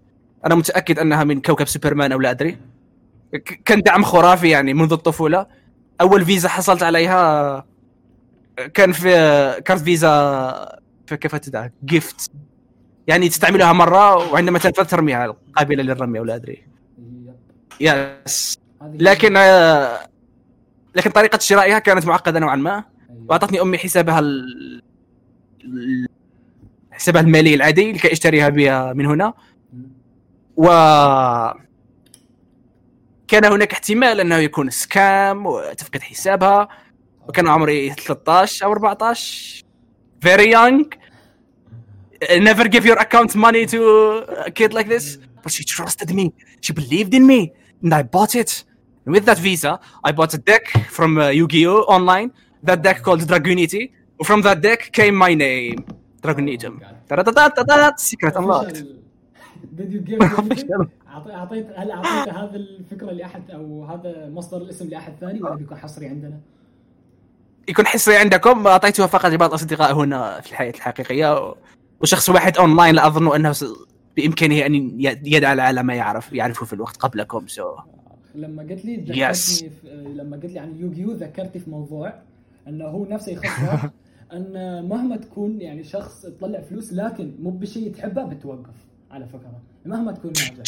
[0.46, 2.58] أنا متأكد أنها من كوكب سوبرمان أو لا أدري.
[3.34, 5.46] ك- كان دعم خرافي يعني منذ الطفولة.
[6.00, 7.64] أول فيزا حصلت عليها
[8.74, 9.10] كان في
[9.64, 12.30] كارت فيزا في كيف تدعى gift
[13.06, 16.64] يعني تستعملها مرة وعندما تنفذ ترميها قابلة للرمي أو لا أدري.
[17.80, 18.16] yep.
[18.26, 19.32] yes لكن
[20.94, 22.70] لكن طريقة شرائها كانت معقدة نوعا ما.
[22.74, 22.84] أيوة.
[23.28, 24.82] وأعطتني أمي حسابها ال...
[26.90, 29.34] حسابها المالي العادي لكي اشتريها بها من هنا.
[30.56, 30.66] و
[33.28, 36.68] كان هناك احتمال انه يكون سكام وتفقد حسابها
[37.28, 39.64] وكان عمري 13 أو 14
[40.24, 40.84] very young
[42.38, 43.80] never give your account money to
[44.46, 47.52] a kid like this but she trusted me she believed in me
[47.84, 48.64] and I bought it
[49.06, 49.72] and with that visa
[50.08, 50.64] I bought a deck
[50.96, 52.28] from uh, Yu-Gi-Oh online
[52.68, 53.82] that deck called Dragunity
[54.28, 55.78] from that deck came my name
[56.22, 56.74] Dragunitum
[57.08, 58.78] Ta-da-da-da-da-da, secret unlocked
[59.76, 60.18] video game
[61.30, 66.06] اعطيت هل اعطيت هذا الفكرة لاحد أو هذا مصدر الاسم لاحد ثاني ولا بيكون حصري
[66.06, 66.40] عندنا؟
[67.68, 71.54] يكون حصري عندكم اعطيتها فقط لبعض الاصدقاء هنا في الحياة الحقيقيه
[72.00, 73.54] وشخص واحد اونلاين لا اظن انه
[74.16, 74.74] بامكانه ان
[75.26, 77.76] يدعى على ما يعرف يعرفه في الوقت قبلكم so
[78.34, 79.10] لما قلت لي Yes.
[79.10, 82.12] ذكرتني في لما قلت لي عن يوغيو ذكرتني في موضوع
[82.68, 83.90] انه هو نفسه يخسر
[84.32, 88.74] أن مهما تكون يعني شخص تطلع فلوس لكن مو بشيء تحبه بتوقف
[89.10, 89.60] على فكرة.
[89.86, 90.64] مهما تكون ناجح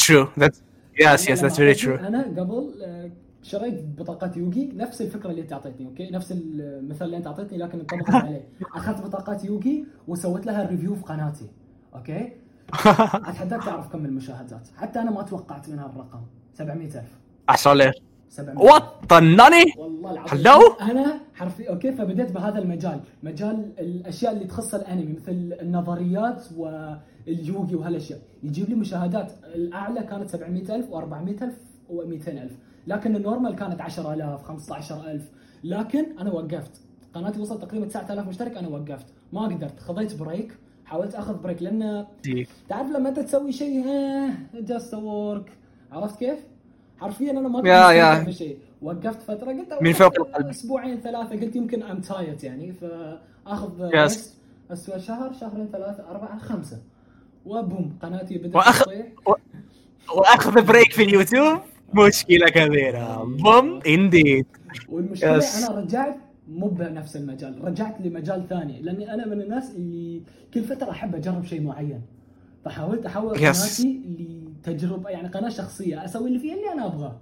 [0.99, 2.05] yes لما that's very أعطيتني- true.
[2.05, 3.11] أنا قبل آه،
[3.43, 7.79] شريت بطاقات يوغي نفس الفكرة اللي انت اعطيتني okay؟ نفس المثال اللي أنت أعطيتني لكن
[7.79, 8.47] انطبقت عليه.
[8.75, 11.45] أخذت بطاقات يوغي وسويت لها review في قناتي
[11.95, 12.31] okay؟
[13.29, 14.67] أتحداك تعرف كم المشاهدات.
[14.77, 16.21] حتى أنا ما توقعت من هالرقم
[16.53, 17.05] 700000
[17.49, 17.91] عشان
[18.33, 18.83] 700 what
[19.13, 20.43] the nani والله العظيم.
[20.43, 22.99] Hello؟ أنا حرفيا okay فبديت بهذا المجال.
[23.23, 28.19] مجال الأشياء اللي تخص الأنمي مثل النظريات واليوغي وهالأشياء.
[28.43, 31.53] يجيب لي مشاهدات الأعلى كانت 700000 و400000
[31.89, 32.51] و200000
[32.87, 35.29] لكن ال normal كانت 10000 15000
[35.63, 36.81] لكن أنا وقفت.
[37.13, 39.05] قناتي وصلت تقريبا 9000 مشترك أنا وقفت.
[39.33, 39.79] ما قدرت.
[39.79, 40.57] خذيت break.
[40.85, 42.05] حاولت أخذ break لأن
[42.69, 43.85] تعرف لما أنت تسوي شيء؟
[44.53, 45.57] just work
[45.91, 46.39] عرفت كيف؟
[47.03, 48.23] حرفيا أنا ما كنت يا- يا.
[48.23, 50.47] بشيء وقفت فترة قلت من فوق القلب.
[50.47, 54.19] أسبوعين ثلاثة قلت يمكن I'm tired يعني فأخذ rest.
[54.71, 56.81] اسوء شهر شهرين ثلاثة أربعة خمسة
[57.45, 59.05] و boom قناتي بدأت وأخ- تطيح
[60.15, 61.59] وأخذ break في اليوتيوب
[61.93, 64.45] مشكلة كبيرة boom indeed
[64.89, 65.41] والمشكلة.
[65.57, 66.15] أنا رجعت
[66.47, 70.21] مو بنفس المجال رجعت لمجال ثاني لأني أنا من الناس اللي
[70.53, 72.01] كل فترة أحب أجرب شيء معين
[72.65, 73.39] فحاولت أحول Yes.
[73.41, 74.01] قناتي
[74.67, 77.15] لتجربة يعني قناة شخصية أسوي اللي فيها اللي أنا أبغاه.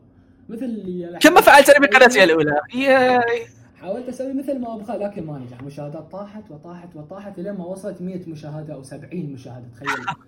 [0.50, 3.46] مثل اللي كما فعلت أنا بقناتي الأولى؟ yeah.
[3.76, 5.64] حاولت أسوي مثل ما أبغى لكن ما نجح.
[5.64, 9.90] مشاهدات طاحت وطاحت وطاحت لين ما وصلت 100 مشاهدة أو 70 مشاهدة تخيل.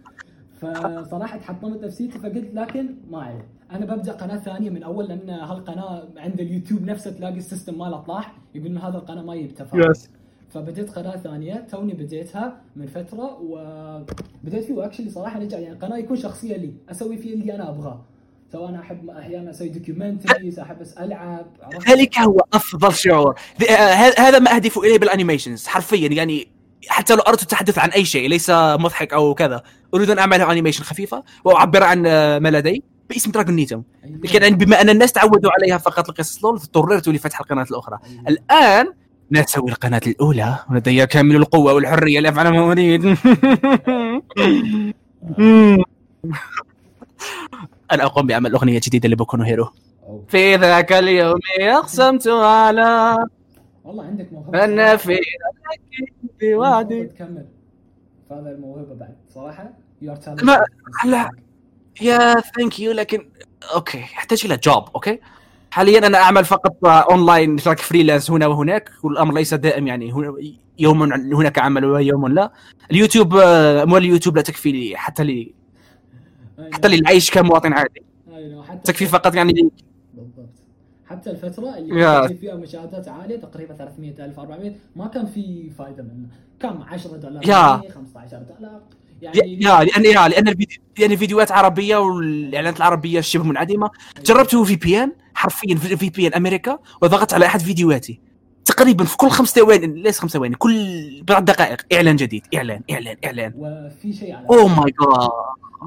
[0.62, 6.04] فصراحة تحطمت نفسيتي فقلت لكن ما عليه أنا ببدأ قناة ثانية من أول لأن هالقناة
[6.18, 9.94] عند اليوتيوب نفسه تلاقي ال system ماله طاح يقول هذا القناة ما يجيب تفاعل.
[10.54, 14.74] فبديت قناة ثانية توني بديتها من فترة وبديت فيه.
[14.74, 18.06] و actually صراحة نجح يعني قناة يكون شخصية لي أسوي فيه اللي أنا أبغاه.
[18.52, 21.46] سواء أنا أحب أحيانا أسوي documentaries أحب بس ألعب؟
[21.90, 23.36] ذلك هو أفضل شعور.
[23.70, 23.74] آه،
[24.20, 26.08] هذا ما أهدف إليه بالانيميشنز حرفيا.
[26.08, 26.48] يعني
[26.88, 29.64] حتى لو أردت التحدث عن أي شيء ليس مضحك أو كذا.
[29.94, 34.18] أريد أن أعمل animation خفيفة وأعبر عن آه، ما لدي باسم دراجون نيتم أيوة.
[34.18, 38.00] لكن يعني بما أن الناس تعودوا عليها فقط لقصص lol اضطررت لفتح القناة الأخرى.
[38.06, 38.24] أيوة.
[38.28, 38.94] الآن
[39.32, 43.06] نسوي القناة الأولى ولدي كامل القوة والحرية لأفعل ما أريد.
[47.92, 49.70] أنا اقوم بعمل اغنيه جديده لبوكو نو هيرو.
[50.28, 53.18] في ذاك اليوم أقسمت على
[53.84, 54.64] والله عندك موهبة.
[54.64, 55.20] أن في
[56.44, 57.46] المفروض تكمل.
[58.30, 59.16] فهذا الموهبة بعد.
[59.30, 59.70] صراحة؟
[60.02, 60.18] you're
[61.06, 61.30] لا.
[62.02, 63.30] yeah thank you لكن
[63.76, 63.98] okay.
[63.98, 65.20] يحتاج إلى job okay؟
[65.74, 70.14] حاليا أنا أعمل فقط اونلاين شراك freelance هنا وهناك والأمر ليس دائم يعني.
[70.80, 72.52] يوم هناك عمل ويوم لا.
[72.92, 75.54] اليوتيوب آه، اموال اليوتيوب لا تكفي لي حتى لي
[76.60, 76.74] أيوة.
[76.74, 78.04] حتى للعيش كمواطن عادي.
[78.34, 79.54] أيوة، تكفي فقط يعني.
[80.14, 80.50] بالضبط.
[81.06, 86.28] حتى الفترة اللي كانت فيها مشاهدات عالية تقريبا 300000 400 ما كان في فائده منه
[86.60, 88.82] كم؟ 10 10000 15000
[89.24, 93.90] يعني يا لأن يا لأن الفيديو لأن الفيديوهات عربية والإعلانات العربية شبه منعدمة.
[94.26, 98.20] جربته في VPN حرفيا في VPN أمريكا وضغطت على أحد فيديوهاتي.
[98.66, 101.82] تقريبا في كل خمس ثواني ليس خمس ثواني كل بضع دقائق.
[101.94, 103.54] إعلان جديد إعلان إعلان إعلان.
[103.58, 105.30] وفي شيء على oh my god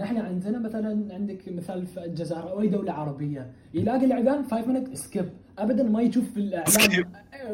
[0.02, 4.96] نحن عندنا مثلا عندك مثال في الجزائر أو أي دولة عربية؟ يلاقي الإعلان 5 minute
[4.96, 7.04] skip ابدا ما يشوف في الإعلان.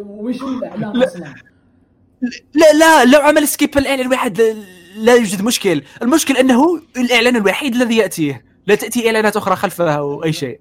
[0.01, 1.07] وش الإعلان لا.
[1.07, 1.35] أصلا؟
[2.55, 4.43] لا لا لو عمل skip الاعلان الواحد
[4.97, 5.83] لا- يوجد مشكل.
[6.03, 8.45] المشكل أنه الإعلان الوحيد الذي يأتيه.
[8.67, 10.61] لا تأتي إعلانات أخرى خلفه أو أي شيء.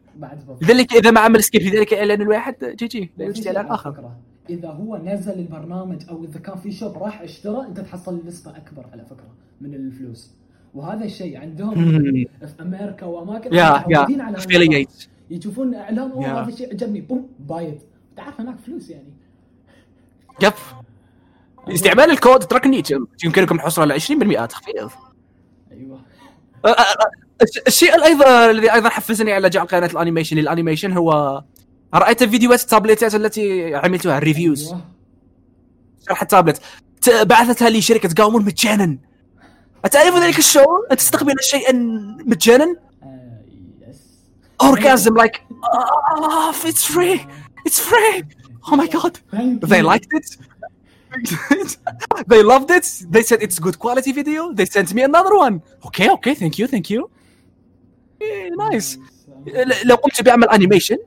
[0.61, 3.91] لذلك إذا ما عمل skip لذلك الاعلان الواحد GG لا يوجد إعلان آخر.
[3.91, 4.17] فكرة،
[4.49, 8.85] إذا هو نزل البرنامج أو إذا كان في shop راح أشترى أنت تحصل نسبة أكبر
[8.93, 9.27] على فكرة
[9.61, 10.31] من الفلوس.
[10.73, 11.73] وهذا الشيء عندهم.
[11.75, 12.27] في
[12.61, 14.85] أمريكا وأماكن yeah yeah.
[15.29, 16.33] يشوفون إعلان yeah.
[16.33, 17.01] هذا الشيء عجبني.
[17.01, 17.79] boom paid
[18.17, 19.13] تعرف هناك فلوس يعني.
[20.43, 20.53] yep
[21.69, 24.89] استعمال الكود ترى يمكن يمكنكم الحصول على 20% تخفيض.
[25.71, 25.99] أيوه.
[26.67, 27.07] أ- أ- أ-
[27.41, 30.37] الش- الشيء أيضا الذي أيضا حفزني على جعل قناة ال animation.
[30.37, 31.43] لل animation هو
[31.93, 34.67] رأيت فيديوهات التابلتات التي عملتها ال reviews.
[34.67, 34.81] أيوه.
[36.07, 36.61] شرح التابلت.
[37.21, 38.97] بعثتها لي شركة قامون مجانا.
[39.85, 41.73] أتعرف ذلك الشعور؟ أن تستقبل شيئا
[42.25, 42.75] مجانا؟
[44.63, 47.19] Orgasm like oh, it's free.
[47.67, 48.17] It's free.
[48.67, 49.15] Oh my god.
[49.71, 50.27] They liked it.
[52.31, 52.85] they loved it.
[53.13, 54.41] They said it's good quality video.
[54.53, 55.55] They sent me another one.
[55.87, 57.01] Okay okay thank you thank you.
[58.21, 58.97] Eh, nice.
[59.47, 60.97] ل- لو قمت بعمل انيميشن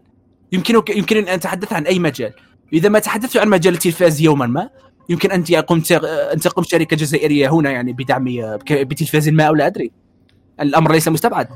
[0.52, 2.32] يمكنك يمكن أن أتحدث عن أي مجال.
[2.72, 4.70] إذا ما تحدثت عن مجال التلفاز يوما ما
[5.08, 8.24] يمكن أنت قمت أن تقوم شركة جزائرية هنا يعني بدعم
[8.56, 9.90] بك- بتلفاز ما أو لا أدري.
[10.60, 11.48] الأمر ليس مستبعد.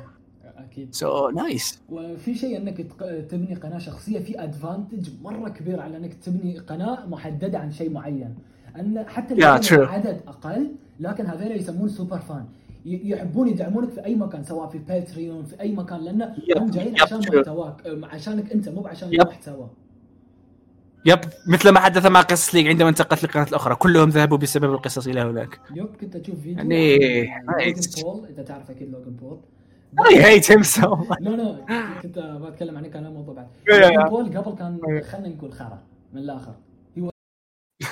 [0.82, 0.94] أكيد.
[0.94, 2.86] so nice وفي شيء أنك
[3.30, 8.34] تبني قناة شخصية في advantage مرة كبير على أنك تبني قناة محددة عن شيء معين.
[8.76, 9.72] أن حتى لو Yeah.
[9.72, 12.44] العدد أقل لكن هذول يسمون super fan
[12.84, 17.18] يحبون يدعمونك في أي مكان سواء في Patreon في أي مكان لأن هم جايين عشان.
[17.18, 17.74] محتواك.
[18.02, 19.08] عشانك أنت مو عشان.
[19.08, 19.68] المحتوى.
[21.06, 23.74] yep مثل ما حدث مع قصص League عندما انتقلت للقناة الأخرى.
[23.74, 25.60] كلهم ذهبوا بسبب القصص إلى هناك.
[25.70, 28.02] اليوم كنت أشوف فيديو يعني عن Logan nice.
[28.04, 29.38] Paul انت تعرف أكيد Logan Paul
[29.96, 31.20] I hate him so much.
[31.20, 33.48] لا لا كنت بتكلم عنه كان موضوع بعد.
[34.10, 36.54] بول قبل كان خلينا نقول خرا من الآخر.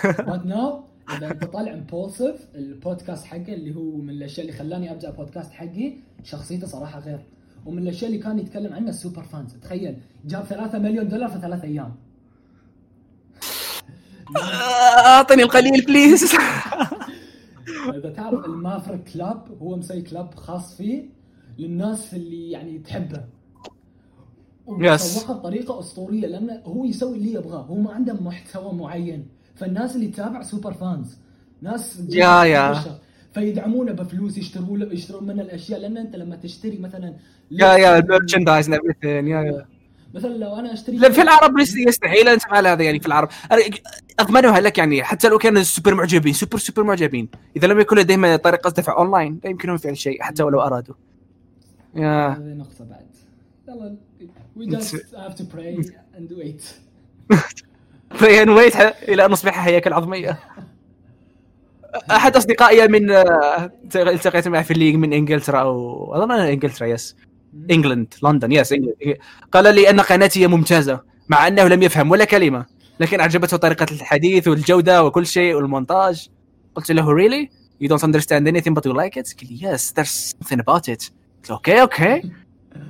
[0.05, 0.85] but now
[1.17, 5.53] إذا أنت طالع Impaulsive ال podcast حقه اللي هو من الأشياء اللي خلاني أبدأ بودكاست
[5.53, 5.93] حقي
[6.25, 7.21] شخصيته صراحة غير.
[7.67, 11.39] ومن الأشياء اللي كان يتكلم عنها ال super fans تخيل جاب 3 مليون دولار في
[11.41, 11.95] ثلاث أيام.
[15.07, 16.25] أعطني القليل please
[17.95, 21.16] إذا تعرف ال Maverick Club هو مسوي club خاص فيه.
[21.59, 23.25] للناس اللي يعني تحبه.
[24.67, 27.63] وسوقها بطريقة أسطورية لأنه هو يسوي اللي يبغاه.
[27.63, 29.29] هو ما عنده محتوى معين.
[29.55, 31.19] فالناس اللي تتابع super fans
[31.63, 32.83] ناس yeah- yeah.
[33.35, 35.81] فيدعمونه بفلوس يشتروا له يشترون منه الأشياء.
[35.81, 37.15] لأن أنت لما تشتري مثلا
[37.51, 39.05] يا يا everything.
[39.05, 39.67] يا يا
[40.15, 43.29] مثلا لو أنا أشتري لا، في العرب يستحيل أن تفعل هذا يعني في العرب.
[44.21, 45.05] أضمنها لك يعني.
[45.05, 47.29] حتى لو كانوا سوبر معجبين super super معجبين.
[47.57, 50.95] إذا لم يكن لديهم طريقة دفع اونلاين لا يمكنهم فعل شيء حتى ولو أرادوا.
[51.97, 52.29] yeah.
[52.29, 53.07] هذه نقطة بعد.
[53.69, 53.97] يلا
[54.59, 55.77] we just have to pray
[56.17, 56.63] and wait.
[58.19, 58.77] then wait
[59.09, 60.39] إلى أن نصبح هياكل عظميه
[62.11, 67.17] أحد أصدقائي من آه، التقيت معه في ال League من إنجلترا أو اظن إنجلترا yes.
[67.71, 68.75] England London yes.
[69.53, 72.67] قال لي أن قناتي ممتازة مع أنه لم يفهم ولا كلمة
[73.01, 76.29] لكن أعجبته طريقة الحديث والجودة وكل شيء والمونتاج.
[76.75, 77.49] قلت له really?
[77.83, 79.37] You don't understand anything but you like it?
[79.41, 81.11] قال لي yes there's something about it.
[81.51, 82.31] قلت له okay okay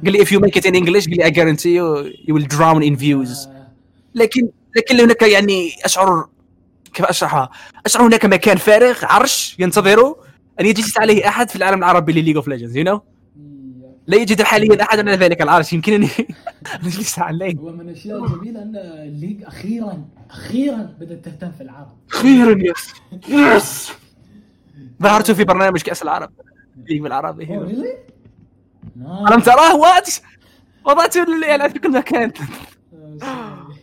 [0.05, 2.47] قال لي if you make it in English قال لي I guarantee you you will
[2.57, 3.49] drown in views.
[3.49, 3.69] آه،
[4.15, 6.29] لكن لكن هناك يعني اشعر
[6.95, 7.51] كيف أشرحها؟
[7.87, 10.15] أشعر هناك مكان فارغ عرش ينتظر
[10.61, 13.03] أن يجلس عليه أحد في العالم العربي لل League of Legends you know
[14.07, 16.09] لا يوجد حاليا أحد على ذلك العرش يمكنني
[16.75, 17.57] أن أجلس عليه.
[17.57, 21.89] هو من الأشياء الجميلة أن ال League أخيرا أخيرا بدأت تهتم في العرب.
[22.09, 22.93] خيرا yes
[23.29, 23.93] yes
[25.03, 26.31] ظهرت في برنامج كأس العرب
[26.89, 27.99] League بالعربي really؟
[29.31, 30.09] ألم تراه؟ what؟
[30.85, 32.33] وضعت الاعلان في كل مكان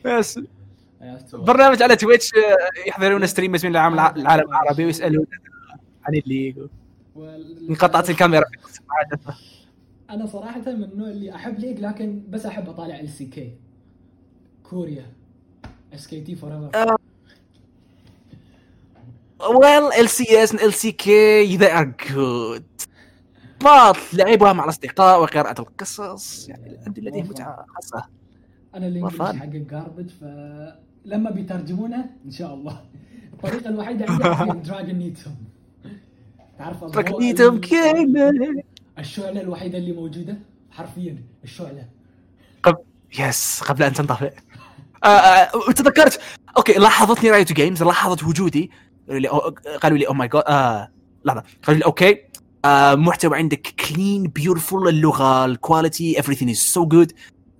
[0.05, 0.39] yes.
[1.33, 5.25] برنامج على Twitch آه، يحضرون streams من العالم العالم العربي ويسألون
[6.05, 6.55] عن ال League
[7.69, 8.45] انقطعت الكاميرا.
[10.09, 13.57] أنا صراحة من النوع اللي أحب League لكن بس أحب أطالع LCK.
[14.63, 15.05] كوريا.
[15.93, 16.95] SKT forever
[19.63, 21.05] Well, LCS and LCK
[21.61, 22.72] they are good.
[23.63, 26.49] But لعبها مع الأصدقاء وقراءة القصص.
[26.49, 28.05] يعني عندي لديه متعة خاصة.
[28.75, 29.39] أنا الانجليزي وفان.
[29.39, 32.81] حق جاربج فلما بيترجمونه إن شاء الله.
[33.33, 35.35] الطريقة الوحيده عندي دراجون نيتوم
[36.59, 38.63] تعرف ال- كامل.
[38.99, 40.37] الشعلة الوحيدة اللي موجودة
[40.71, 41.87] حرفيا الشعلة.
[42.63, 42.77] قبل
[43.19, 44.33] يس قبل أن تنطفئ.
[45.03, 46.21] آه، آه، تذكرت.
[46.57, 48.71] أوكي لاحظتني رايت جيمز لاحظت وجودي.
[49.81, 50.43] قالوا لي oh my god
[51.25, 51.43] لحظة.
[51.63, 52.17] قالوا لي okay
[52.65, 57.11] آه محتوى عندك clean beautiful اللغة ال quality everything is so good.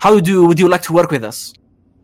[0.05, 1.53] How do would you like to work with us?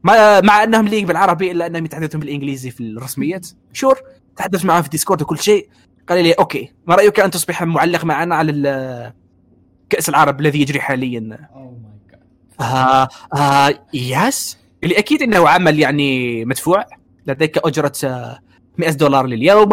[0.03, 3.47] مع, مع أنهم League بالعربي إلا أنهم يتحدثون بالإنجليزي في الرسميات.
[3.73, 3.99] sure
[4.35, 5.69] تحدثت معهم في Discord وكل شيء.
[6.09, 6.73] قال لي okay.
[6.87, 9.13] ما رأيك أن تصبح معلق معنا على
[9.89, 11.47] كأس العرب الذي يجري حاليا.
[11.55, 12.19] oh my god
[12.61, 16.85] آه آه yes اللي أكيد إنه عمل يعني مدفوع.
[17.27, 18.39] لديك أجرة آه
[18.79, 19.69] 100 دولار لليوم.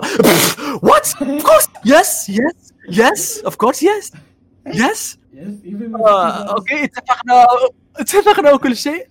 [0.83, 4.13] what of course yes yes yes of course yes
[4.67, 5.19] yes
[6.49, 7.47] okay اتفقنا.
[7.97, 9.09] اتفقنا وكل شيء.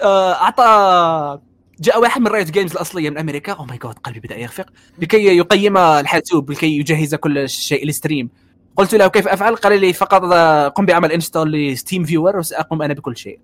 [0.00, 1.40] آه، اعطى
[1.80, 3.52] جاء واحد من Riot Games الأصلية من أمريكا.
[3.52, 4.66] oh my god قلبي بدأ يخفق
[4.98, 8.30] لكي يقيم الحاسوب لكي يجهز كل شيء لل stream.
[8.76, 12.94] قلت له كيف أفعل؟ قال لي فقط آه، قم بعمل install ل TeamViewer وسأقوم أنا
[12.94, 13.40] بكل شيء.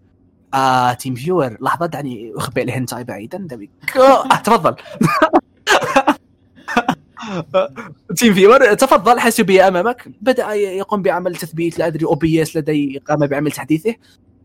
[0.55, 3.49] آه TeamViewer لحظة دعني أخبئ الهنتاي بعيدا.
[3.97, 4.75] آه تفضل.
[8.17, 13.95] TeamViewer تفضل حاسوبية امامك بدا يقوم بعمل تثبيت لا ادري OBS لدي قام بعمل تحديثه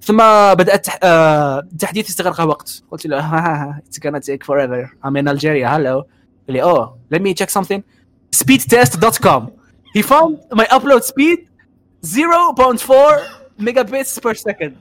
[0.02, 0.18] ثم
[0.54, 1.00] بدات تح...
[1.04, 1.68] آه...
[1.80, 6.06] تحديث استغرق وقت قلت له ها ها it's gonna take forever I'm in Algeria hello
[6.48, 7.82] قال لي oh let me check something
[8.36, 9.42] speedtest.com
[9.98, 11.40] he found my upload speed
[12.06, 12.90] 0.4
[13.62, 14.74] megabits per second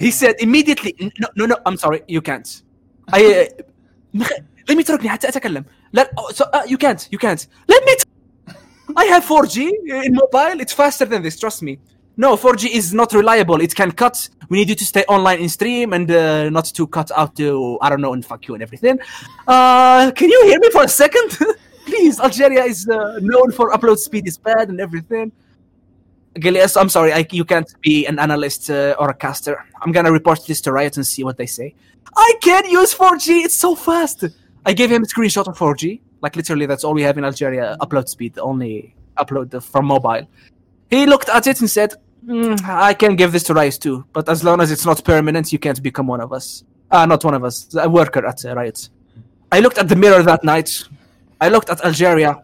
[0.00, 2.48] he said immediately no no no I'm sorry you can't
[3.12, 3.48] I.
[4.67, 8.03] let me تركني حتى اتكلم لا so, uh, you can't you can't let me t-
[8.95, 9.57] I have 4G
[10.05, 11.79] in mobile it's faster than this trust me
[12.17, 15.49] no 4G is not reliable it can cut we need you to stay online in
[15.49, 18.63] stream and uh, not to cut out to I don't know and fuck you and
[18.63, 18.99] everything
[19.47, 21.29] uh, can you hear me for a second
[21.89, 25.31] please Algeria is uh, known for upload speed is bad and everything
[26.43, 29.55] قال لي yes, I'm sorry I, you can't be an analyst uh, or a caster
[29.81, 31.73] I'm gonna report this to Riot and see what they say
[32.15, 34.19] I can't use 4G it's so fast
[34.64, 37.76] I gave him a screenshot of 4G like literally that's all we have in Algeria.
[37.80, 38.94] Upload speed only.
[39.18, 40.26] Upload from mobile.
[40.88, 41.94] He looked at it and said
[42.24, 45.52] "Mm, I can give this to Riot too but as long as it's not permanent
[45.52, 46.64] you can't become one of us.
[46.90, 47.74] Uh, not one of us.
[47.74, 48.88] A worker at uh, Riot.
[49.50, 50.70] I looked at the mirror that night.
[51.40, 52.40] I looked at Algeria.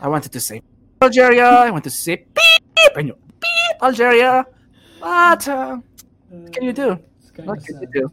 [0.00, 0.62] I wanted to say
[1.02, 4.46] Algeria I wanted to say beep and you beep Algeria.
[5.00, 5.78] What uh,
[6.28, 6.98] what can you do?
[7.44, 8.10] What can you do?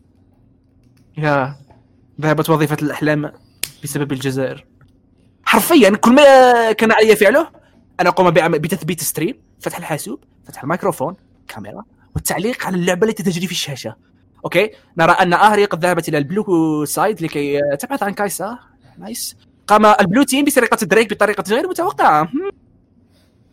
[1.17, 1.56] يا
[2.22, 3.32] ذهبت وظيفة الأحلام
[3.84, 4.66] بسبب الجزائر.
[5.44, 7.50] حرفيا كل ما كان علي فعله
[8.00, 11.16] أنا أقوم بتثبيت ستريم فتح الحاسوب فتح الميكروفون
[11.48, 11.84] كاميرا
[12.16, 13.96] والتعليق على اللعبة التي تجري في الشاشة.
[14.46, 18.60] okay؟ نرى أن Ahri قد ذهبت إلى ال blue side لكي تبحث عن Kai'Sa.
[18.98, 19.38] nice
[19.68, 22.32] قام ال blue team بسرقة دريك بطريقة غير متوقعة.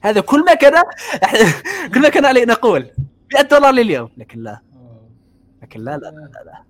[0.00, 0.82] هذا كل ما كان
[1.94, 2.90] كل ما كان علي أن أقول
[3.34, 4.08] 100 دولار لليوم.
[4.16, 4.60] لكن لا.
[5.62, 6.62] لكن لا لا لا, لا.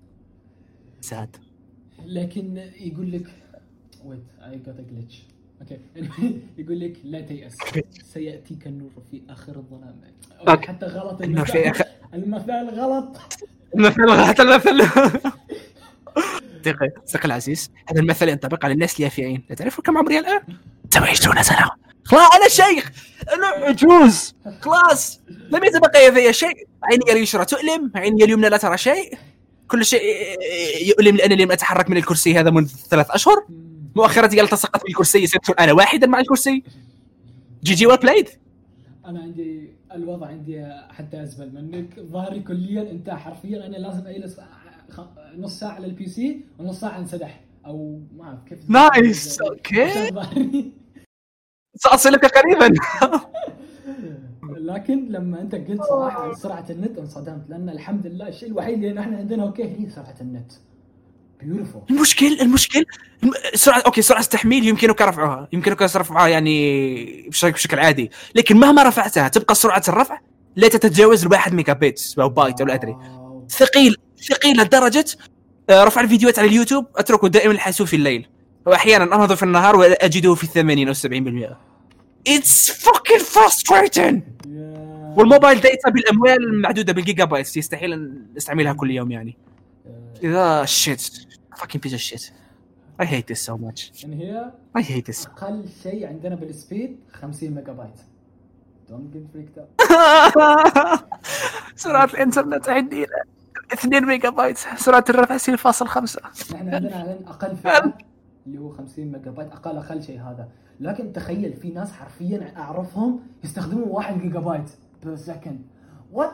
[1.01, 1.37] sad
[2.05, 3.25] لكن يقول لك
[4.05, 5.23] wait I got glitch
[5.61, 5.79] okay
[6.57, 7.57] يقول لك لا تيأس.
[8.13, 10.01] سيأتيك النور في آخر الظلام.
[10.47, 10.67] أوكي.
[10.67, 11.71] حتى غلط النور في
[12.13, 13.17] المثال
[13.73, 14.77] المثال غلط المثل
[16.65, 20.41] دقيقة صديقي العزيز هذا المثل ينطبق على الناس اليافعين لا تعرفوا كم عمري الآن؟
[20.93, 21.69] 27 سنة.
[22.03, 22.91] خلاص أنا شيخ.
[23.33, 24.35] أنا عجوز.
[24.61, 25.19] خلاص.
[25.29, 26.67] لم يتبقى لدي شيء.
[26.83, 27.91] عيني اليسرى تؤلم.
[27.95, 29.17] عيني اليمنى لا ترى شيء.
[29.67, 30.01] كل شيء
[30.81, 33.45] يؤلم لأنني لم أتحرك من الكرسي هذا منذ ثلاث أشهر.
[33.95, 36.63] مؤخرا قال تسقط في الكرسي صرت أنا واحدا مع الكرسي.
[37.63, 38.29] GG well played
[39.05, 41.99] أنا عندي الوضع عندي حتى ازبل منك.
[41.99, 43.65] ظهري كليا انت حرفيا.
[43.65, 44.39] أنا لازم أجلس
[45.37, 47.41] نص ساعة على ال PC ونص ساعة انسدح.
[47.65, 49.39] أو ما أعرف كيف nice،
[50.13, 50.71] ظهري.
[51.75, 52.73] سأصلك قريبا.
[54.65, 58.93] لكن لما انت قلت صراحة عن سرعة النت انصدمت لأن الحمد لله الشيء الوحيد اللي
[58.93, 60.51] نحن عندنا okay هي سرعة النت.
[61.43, 62.85] beautiful المشكل المشكل
[63.23, 68.11] الم- سرعة okay سرعة التحميل يمكنك رفعها يمكنك رفعها يعني بشكل بشكل عادي.
[68.35, 70.19] لكن مهما رفعتها تبقى سرعة الرفع
[70.55, 72.95] لا تتجاوز الواحد ميجا بيت أو بايت أو لا أدري.
[73.49, 73.95] ثقيل
[74.29, 75.05] ثقيل لدرجة
[75.69, 78.27] آه، رفع الفيديوهات على اليوتيوب أتركه دائما الحاسوب في الليل.
[78.65, 81.57] واحيانا أنهض في النهار وأجده في 80 أو 70%
[82.27, 84.21] It's fucking frustrating.
[85.17, 89.37] وال mobile data بالاموال معدوده بال gigabytes يستحيل أن نستعملها كل يوم يعني.
[90.23, 91.01] It's a shit
[91.55, 92.31] fucking piece of shit.
[93.01, 94.03] I hate this so much.
[94.03, 95.27] يعني هي I hate this.
[95.27, 97.99] أقل شيء عندنا بال speed 50 megabyte
[98.89, 100.99] don't get freaked up
[101.75, 103.23] سرعة الإنترنت عندي إلى
[103.73, 107.93] 2 ميجا بايت سرعة الرفع 0.5 نحن عندنا أقل فئة
[108.47, 110.49] اللي هو 50 ميجا بايت أقل أقل شيء هذا.
[110.79, 114.69] لكن تخيل في ناس حرفيا أعرفهم يستخدموا 1 جيجا بايت
[115.03, 115.61] per second
[116.11, 116.31] what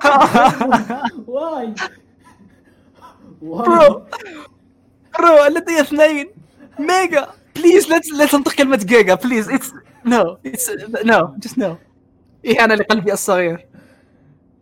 [1.27, 1.73] why
[3.41, 4.03] bro
[5.19, 6.27] bro لدي اثنين.
[6.79, 9.73] mega please لا تنطق كلمة giga please it's
[10.05, 10.71] no it's
[11.05, 11.77] no just no
[12.47, 13.67] إهانة لقلبي الصغير.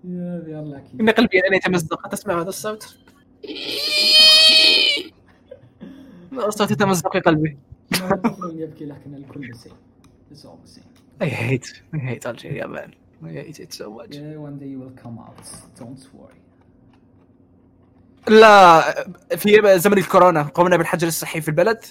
[0.04, 1.02] يلا أكيد.
[1.02, 2.08] إن قلبي الآن يتمزق.
[2.08, 2.98] تسمع هذا الصوت؟
[6.48, 7.58] الصوت يتمزق في قلبي.
[8.54, 9.74] يبكي لكن الكل سيء
[10.32, 10.90] It's all the same.
[11.22, 12.90] I hate I hate Algeria man.
[13.24, 14.16] I hate it so much.
[14.16, 15.46] Yeah, one day you will come out.
[15.80, 16.40] Don't worry.
[18.28, 19.06] لا
[19.38, 21.86] في زمن الكورونا قمنا بالحجر الصحي في البلد.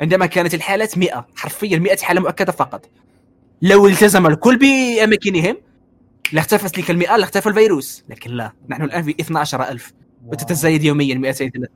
[0.00, 2.90] عندما كانت الحالات 100 حرفيا 100 حالة مؤكدة فقط.
[3.62, 5.56] لو التزم الكل بأماكنهم
[6.32, 8.04] لاختفت تلك المئة لاختفى الفيروس.
[8.08, 9.92] لكن لا نحن الآن في 12000
[10.22, 10.32] واو.
[10.32, 11.68] وتتزايد يوميا 200 300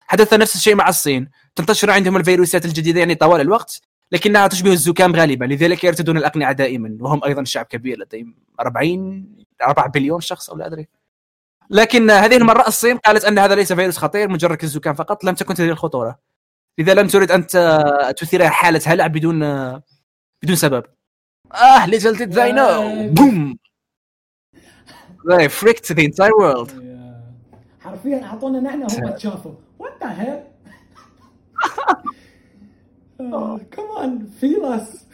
[0.00, 1.28] حدث نفس الشيء مع الصين.
[1.56, 3.80] تنتشر عندهم الفيروسات الجديدة يعني طوال الوقت
[4.12, 9.88] لكنها تشبه الزكام غالبا لذلك يرتدون الأقنعة دائما وهم أيضا شعب كبير لديهم 40 4
[9.88, 10.88] بليون شخص أو لا أدري.
[11.70, 15.54] لكن هذه المره الصين قالت أن هذا ليس فيروس خطير مجرد كالزكام فقط لم تكن
[15.54, 16.18] تدري الخطورة.
[16.78, 17.46] لذا لم تريد أن
[18.16, 19.38] تثير حالة هلع بدون
[20.42, 20.84] بدون سبب.
[21.52, 23.12] آه little did they know.
[23.12, 23.58] بوم.
[25.30, 26.70] They freaked the entire world.
[26.82, 27.34] يا.
[27.80, 29.54] حرفيا أعطونا نحن هم تشافوا.
[29.78, 30.53] وات ذا هيل
[33.70, 35.06] كمان فيل اس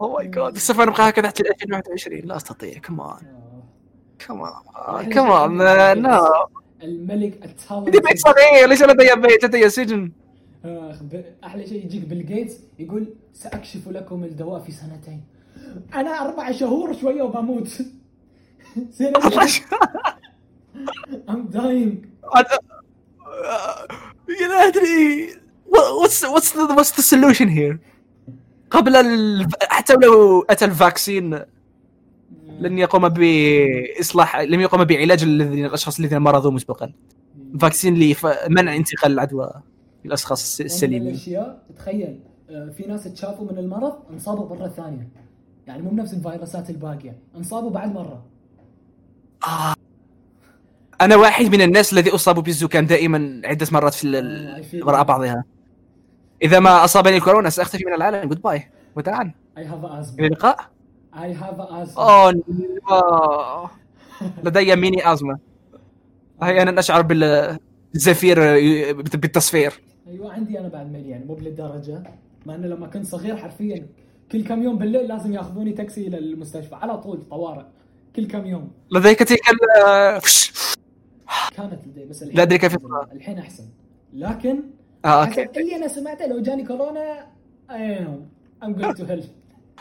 [0.00, 2.78] اوه ماي جاد سوف نبقى هكذا حتى 2021 لا أستطيع.
[2.78, 3.16] كمان
[4.18, 4.52] كمان
[5.12, 6.20] كمان نو
[6.82, 8.68] الملك التالنت عندي بيت صغير.
[8.68, 10.12] ليس لدي بيت لدي سجن.
[10.64, 15.24] ب- أحلى شيء يجيك بيل جيتس يقول سأكشف لكم الدواء في سنتين.
[15.94, 17.82] أنا أربع شهور شوية وبموت.
[21.30, 22.04] I'm dying
[24.48, 25.40] لا أدري.
[25.70, 27.78] What's what's the what's the solution here?
[28.70, 29.46] قبل ال...
[29.62, 31.40] حتى لو أتى ال vaccine
[32.60, 36.92] لن يقوم باصلاح لم يقوم بعلاج الذين الأشخاص الذين مرضوا مسبقا.
[37.60, 39.50] vaccine لمنع انتقال العدوى
[40.04, 41.08] للأشخاص من السليمين.
[41.08, 42.20] الأشياء تخيل
[42.50, 45.08] آه، في ناس تشافوا من المرض انصابوا مرة ثانية.
[45.66, 48.22] يعني مو بنفس الفيروسات الباقية انصابوا بعد مرة.
[51.00, 55.06] أنا واحد من الناس الذي أصاب بالزكام دائما عدة مرات في آه، وراء you.
[55.06, 55.44] بعضها.
[56.42, 58.28] إذا ما أصابني الكورونا سأختفي من العالم.
[58.28, 60.56] goodbye وداعا have إلى asthma اللقاء.
[61.14, 61.98] I have asthma.
[61.98, 63.68] oh no.
[64.44, 65.38] لدي mini asthma
[66.42, 67.58] أحيانا أشعر بال-
[67.92, 68.38] بالزفير
[68.92, 69.72] بالتصفير.
[70.08, 72.02] أيوه عندي أنا بعد ملي يعني مو بهالدرجه
[72.46, 73.86] مع إنه لما كنت صغير حرفيا
[74.32, 76.74] كل كم يوم بالليل لازم ياخذوني تاكسي إلى المستشفى.
[76.74, 77.64] على طول طوارئ.
[78.16, 78.70] كل كم يوم.
[78.90, 79.40] لديك تلك.
[81.56, 82.76] كانت لدي بس الحين لا أدري كيف.
[83.12, 83.64] الحين أحسن.
[84.14, 84.62] لكن
[85.04, 85.60] آه حسب okay.
[85.60, 87.26] اللي أنا سمعته لو جاني كورونا
[87.70, 88.26] أيوه
[88.64, 89.24] I'm going to hell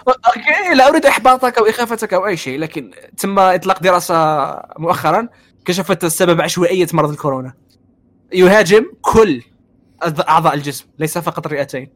[0.08, 4.16] okay لا أريد إحباطك أو إخافتك أو أي شيء لكن تم إطلاق دراسة
[4.78, 5.28] مؤخرا
[5.66, 7.54] كشفت السبب عشوائية مرض الكورونا.
[8.34, 9.42] يهاجم كل
[10.30, 11.90] أعضاء الجسم ليس فقط الرئتين.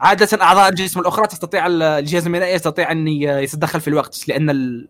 [0.00, 4.88] عادة أعضاء الجسم الأخرى تستطيع الجهاز المناعي يستطيع أن يتدخل في الوقت لأن ال-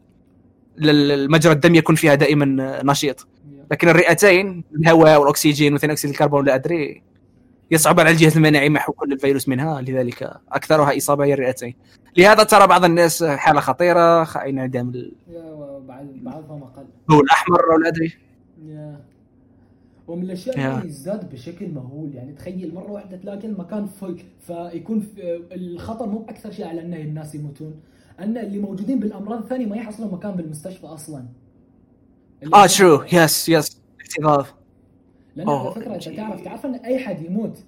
[0.78, 3.26] ال- مجرى الدم يكون فيها دائما نشيط.
[3.70, 7.02] لكن الرئتين الهواء والأكسجين وثاني أكسيد الكربون لا أدري.
[7.70, 11.74] يصعب على الجهاز المناعي محو كل الفيروس منها لذلك أكثرها إصابة هي الرئتين.
[12.16, 14.92] لهذا ترى بعض الناس حالة خطيرة خائن عندهم
[15.88, 16.84] بعد بعضهم أقل.
[17.02, 18.12] الضوء الأحمر ولا أدري.
[18.66, 19.00] yeah.
[20.08, 20.76] ومن الأشياء yeah.
[20.78, 26.18] اللي يزداد بشكل مهول يعني تخيل مرة واحدة تلاقي المكان full فيكون في الخطر مو
[26.18, 27.74] بأكثر شيء على ان الناس يموتون.
[28.20, 31.24] أن اللي موجودين بالأمراض الثانية ما يحصلون مكان بالمستشفى أصلا.
[32.54, 34.46] هو- true yes yes اكتظاظ
[35.36, 35.70] لأن على أوه.
[35.74, 37.58] فكرة أنت تعرف تعرف إن أي حد يموت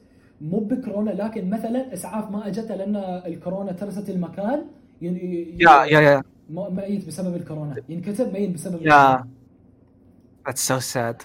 [0.41, 2.97] مو بكورونا لكن مثلا إسعاف ما أجته لأن
[3.27, 4.65] الكورونا ترست المكان
[5.03, 7.77] ي- ي- يا يا يا ميت بسبب الكورونا.
[7.89, 9.25] ينكتب ميت بسبب يا
[10.49, 11.17] That's so sad.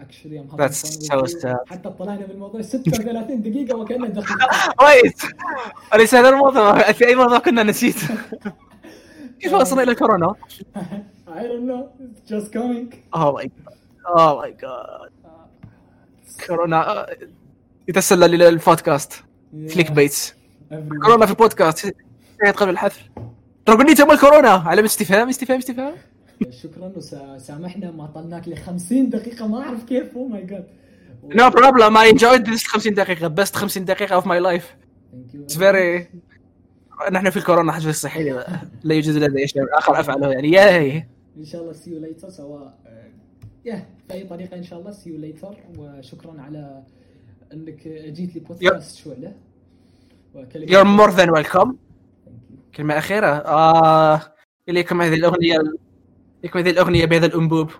[0.00, 1.66] اكشلي That's so sad.
[1.70, 4.36] حتى طلعنا بالموضوع 36 دقيقة وكانه دقيقه
[4.84, 5.22] ويت
[5.94, 7.96] أليس هذا الموضوع في أي موضوع كنا نسيت.
[9.40, 10.34] كيف وصلنا إلى كورونا؟
[11.30, 11.82] I don't know.
[12.02, 12.94] It's just coming.
[13.14, 13.76] اوه ماي جاد
[14.06, 15.10] اوه ماي جاد
[16.46, 17.06] كورونا
[17.88, 19.12] يتسلل إلى البودكاست
[19.74, 20.34] كليك بيتس.
[21.02, 21.78] كورونا في البودكاست.
[22.44, 22.78] شهد قبل
[23.66, 25.94] قل لي تم الكورونا علامة استفهام استفهام استفهام.
[26.50, 26.92] شكرا.
[26.96, 29.46] وسامحنا ما طلناك ل 50 دقيقة.
[29.46, 30.12] ما أعرف كيف.
[30.12, 30.66] Oh أو ماي جاد
[31.24, 34.76] نو بروبلم اي انجويد ذيس 50 دقيقة بست 50 دقيقة اوف ماي لايف
[35.34, 36.08] اتس فيري
[37.10, 38.30] نحن في الكورونا حجر صحي
[38.82, 40.50] لا يوجد لدي شيء آخر أفعله يعني.
[40.50, 43.10] ياي ان شاء الله سي يو ليتر سواء آه،
[43.64, 46.82] يا في أي طريقة ان شاء الله see you later وشكرا على
[47.52, 49.32] إنك جيت لي بودكاست شعله
[50.54, 51.74] You're more than welcome.
[52.74, 53.26] كلمة أخيرة.
[53.26, 54.20] آه
[54.68, 55.58] إليكم هذه الأغنية
[56.44, 57.70] إليكم هذه الأغنية بهذا الأنبوب.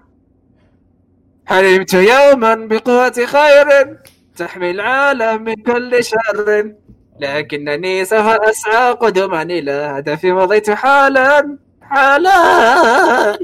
[1.47, 3.99] حلمت يوما بقوة خير
[4.37, 6.75] تحمي العالم من كل شر؟
[7.21, 11.59] لكنني سوف أسعى قدما إلى هدفي مضيت حالا.
[11.91, 13.39] حالا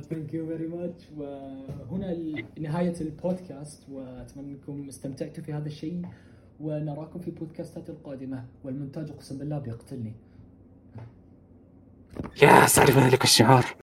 [0.00, 2.16] thank you very much وهنا
[2.60, 6.02] نهاية البودكاست وأتمنى أنكم استمتعتوا في هذا الشيء
[6.60, 8.44] ونراكم في البودكاستات القادمة.
[8.64, 10.12] والمونتاج أقسم بالله بيقتلني.
[12.42, 13.64] يا سعد ذلك الشعور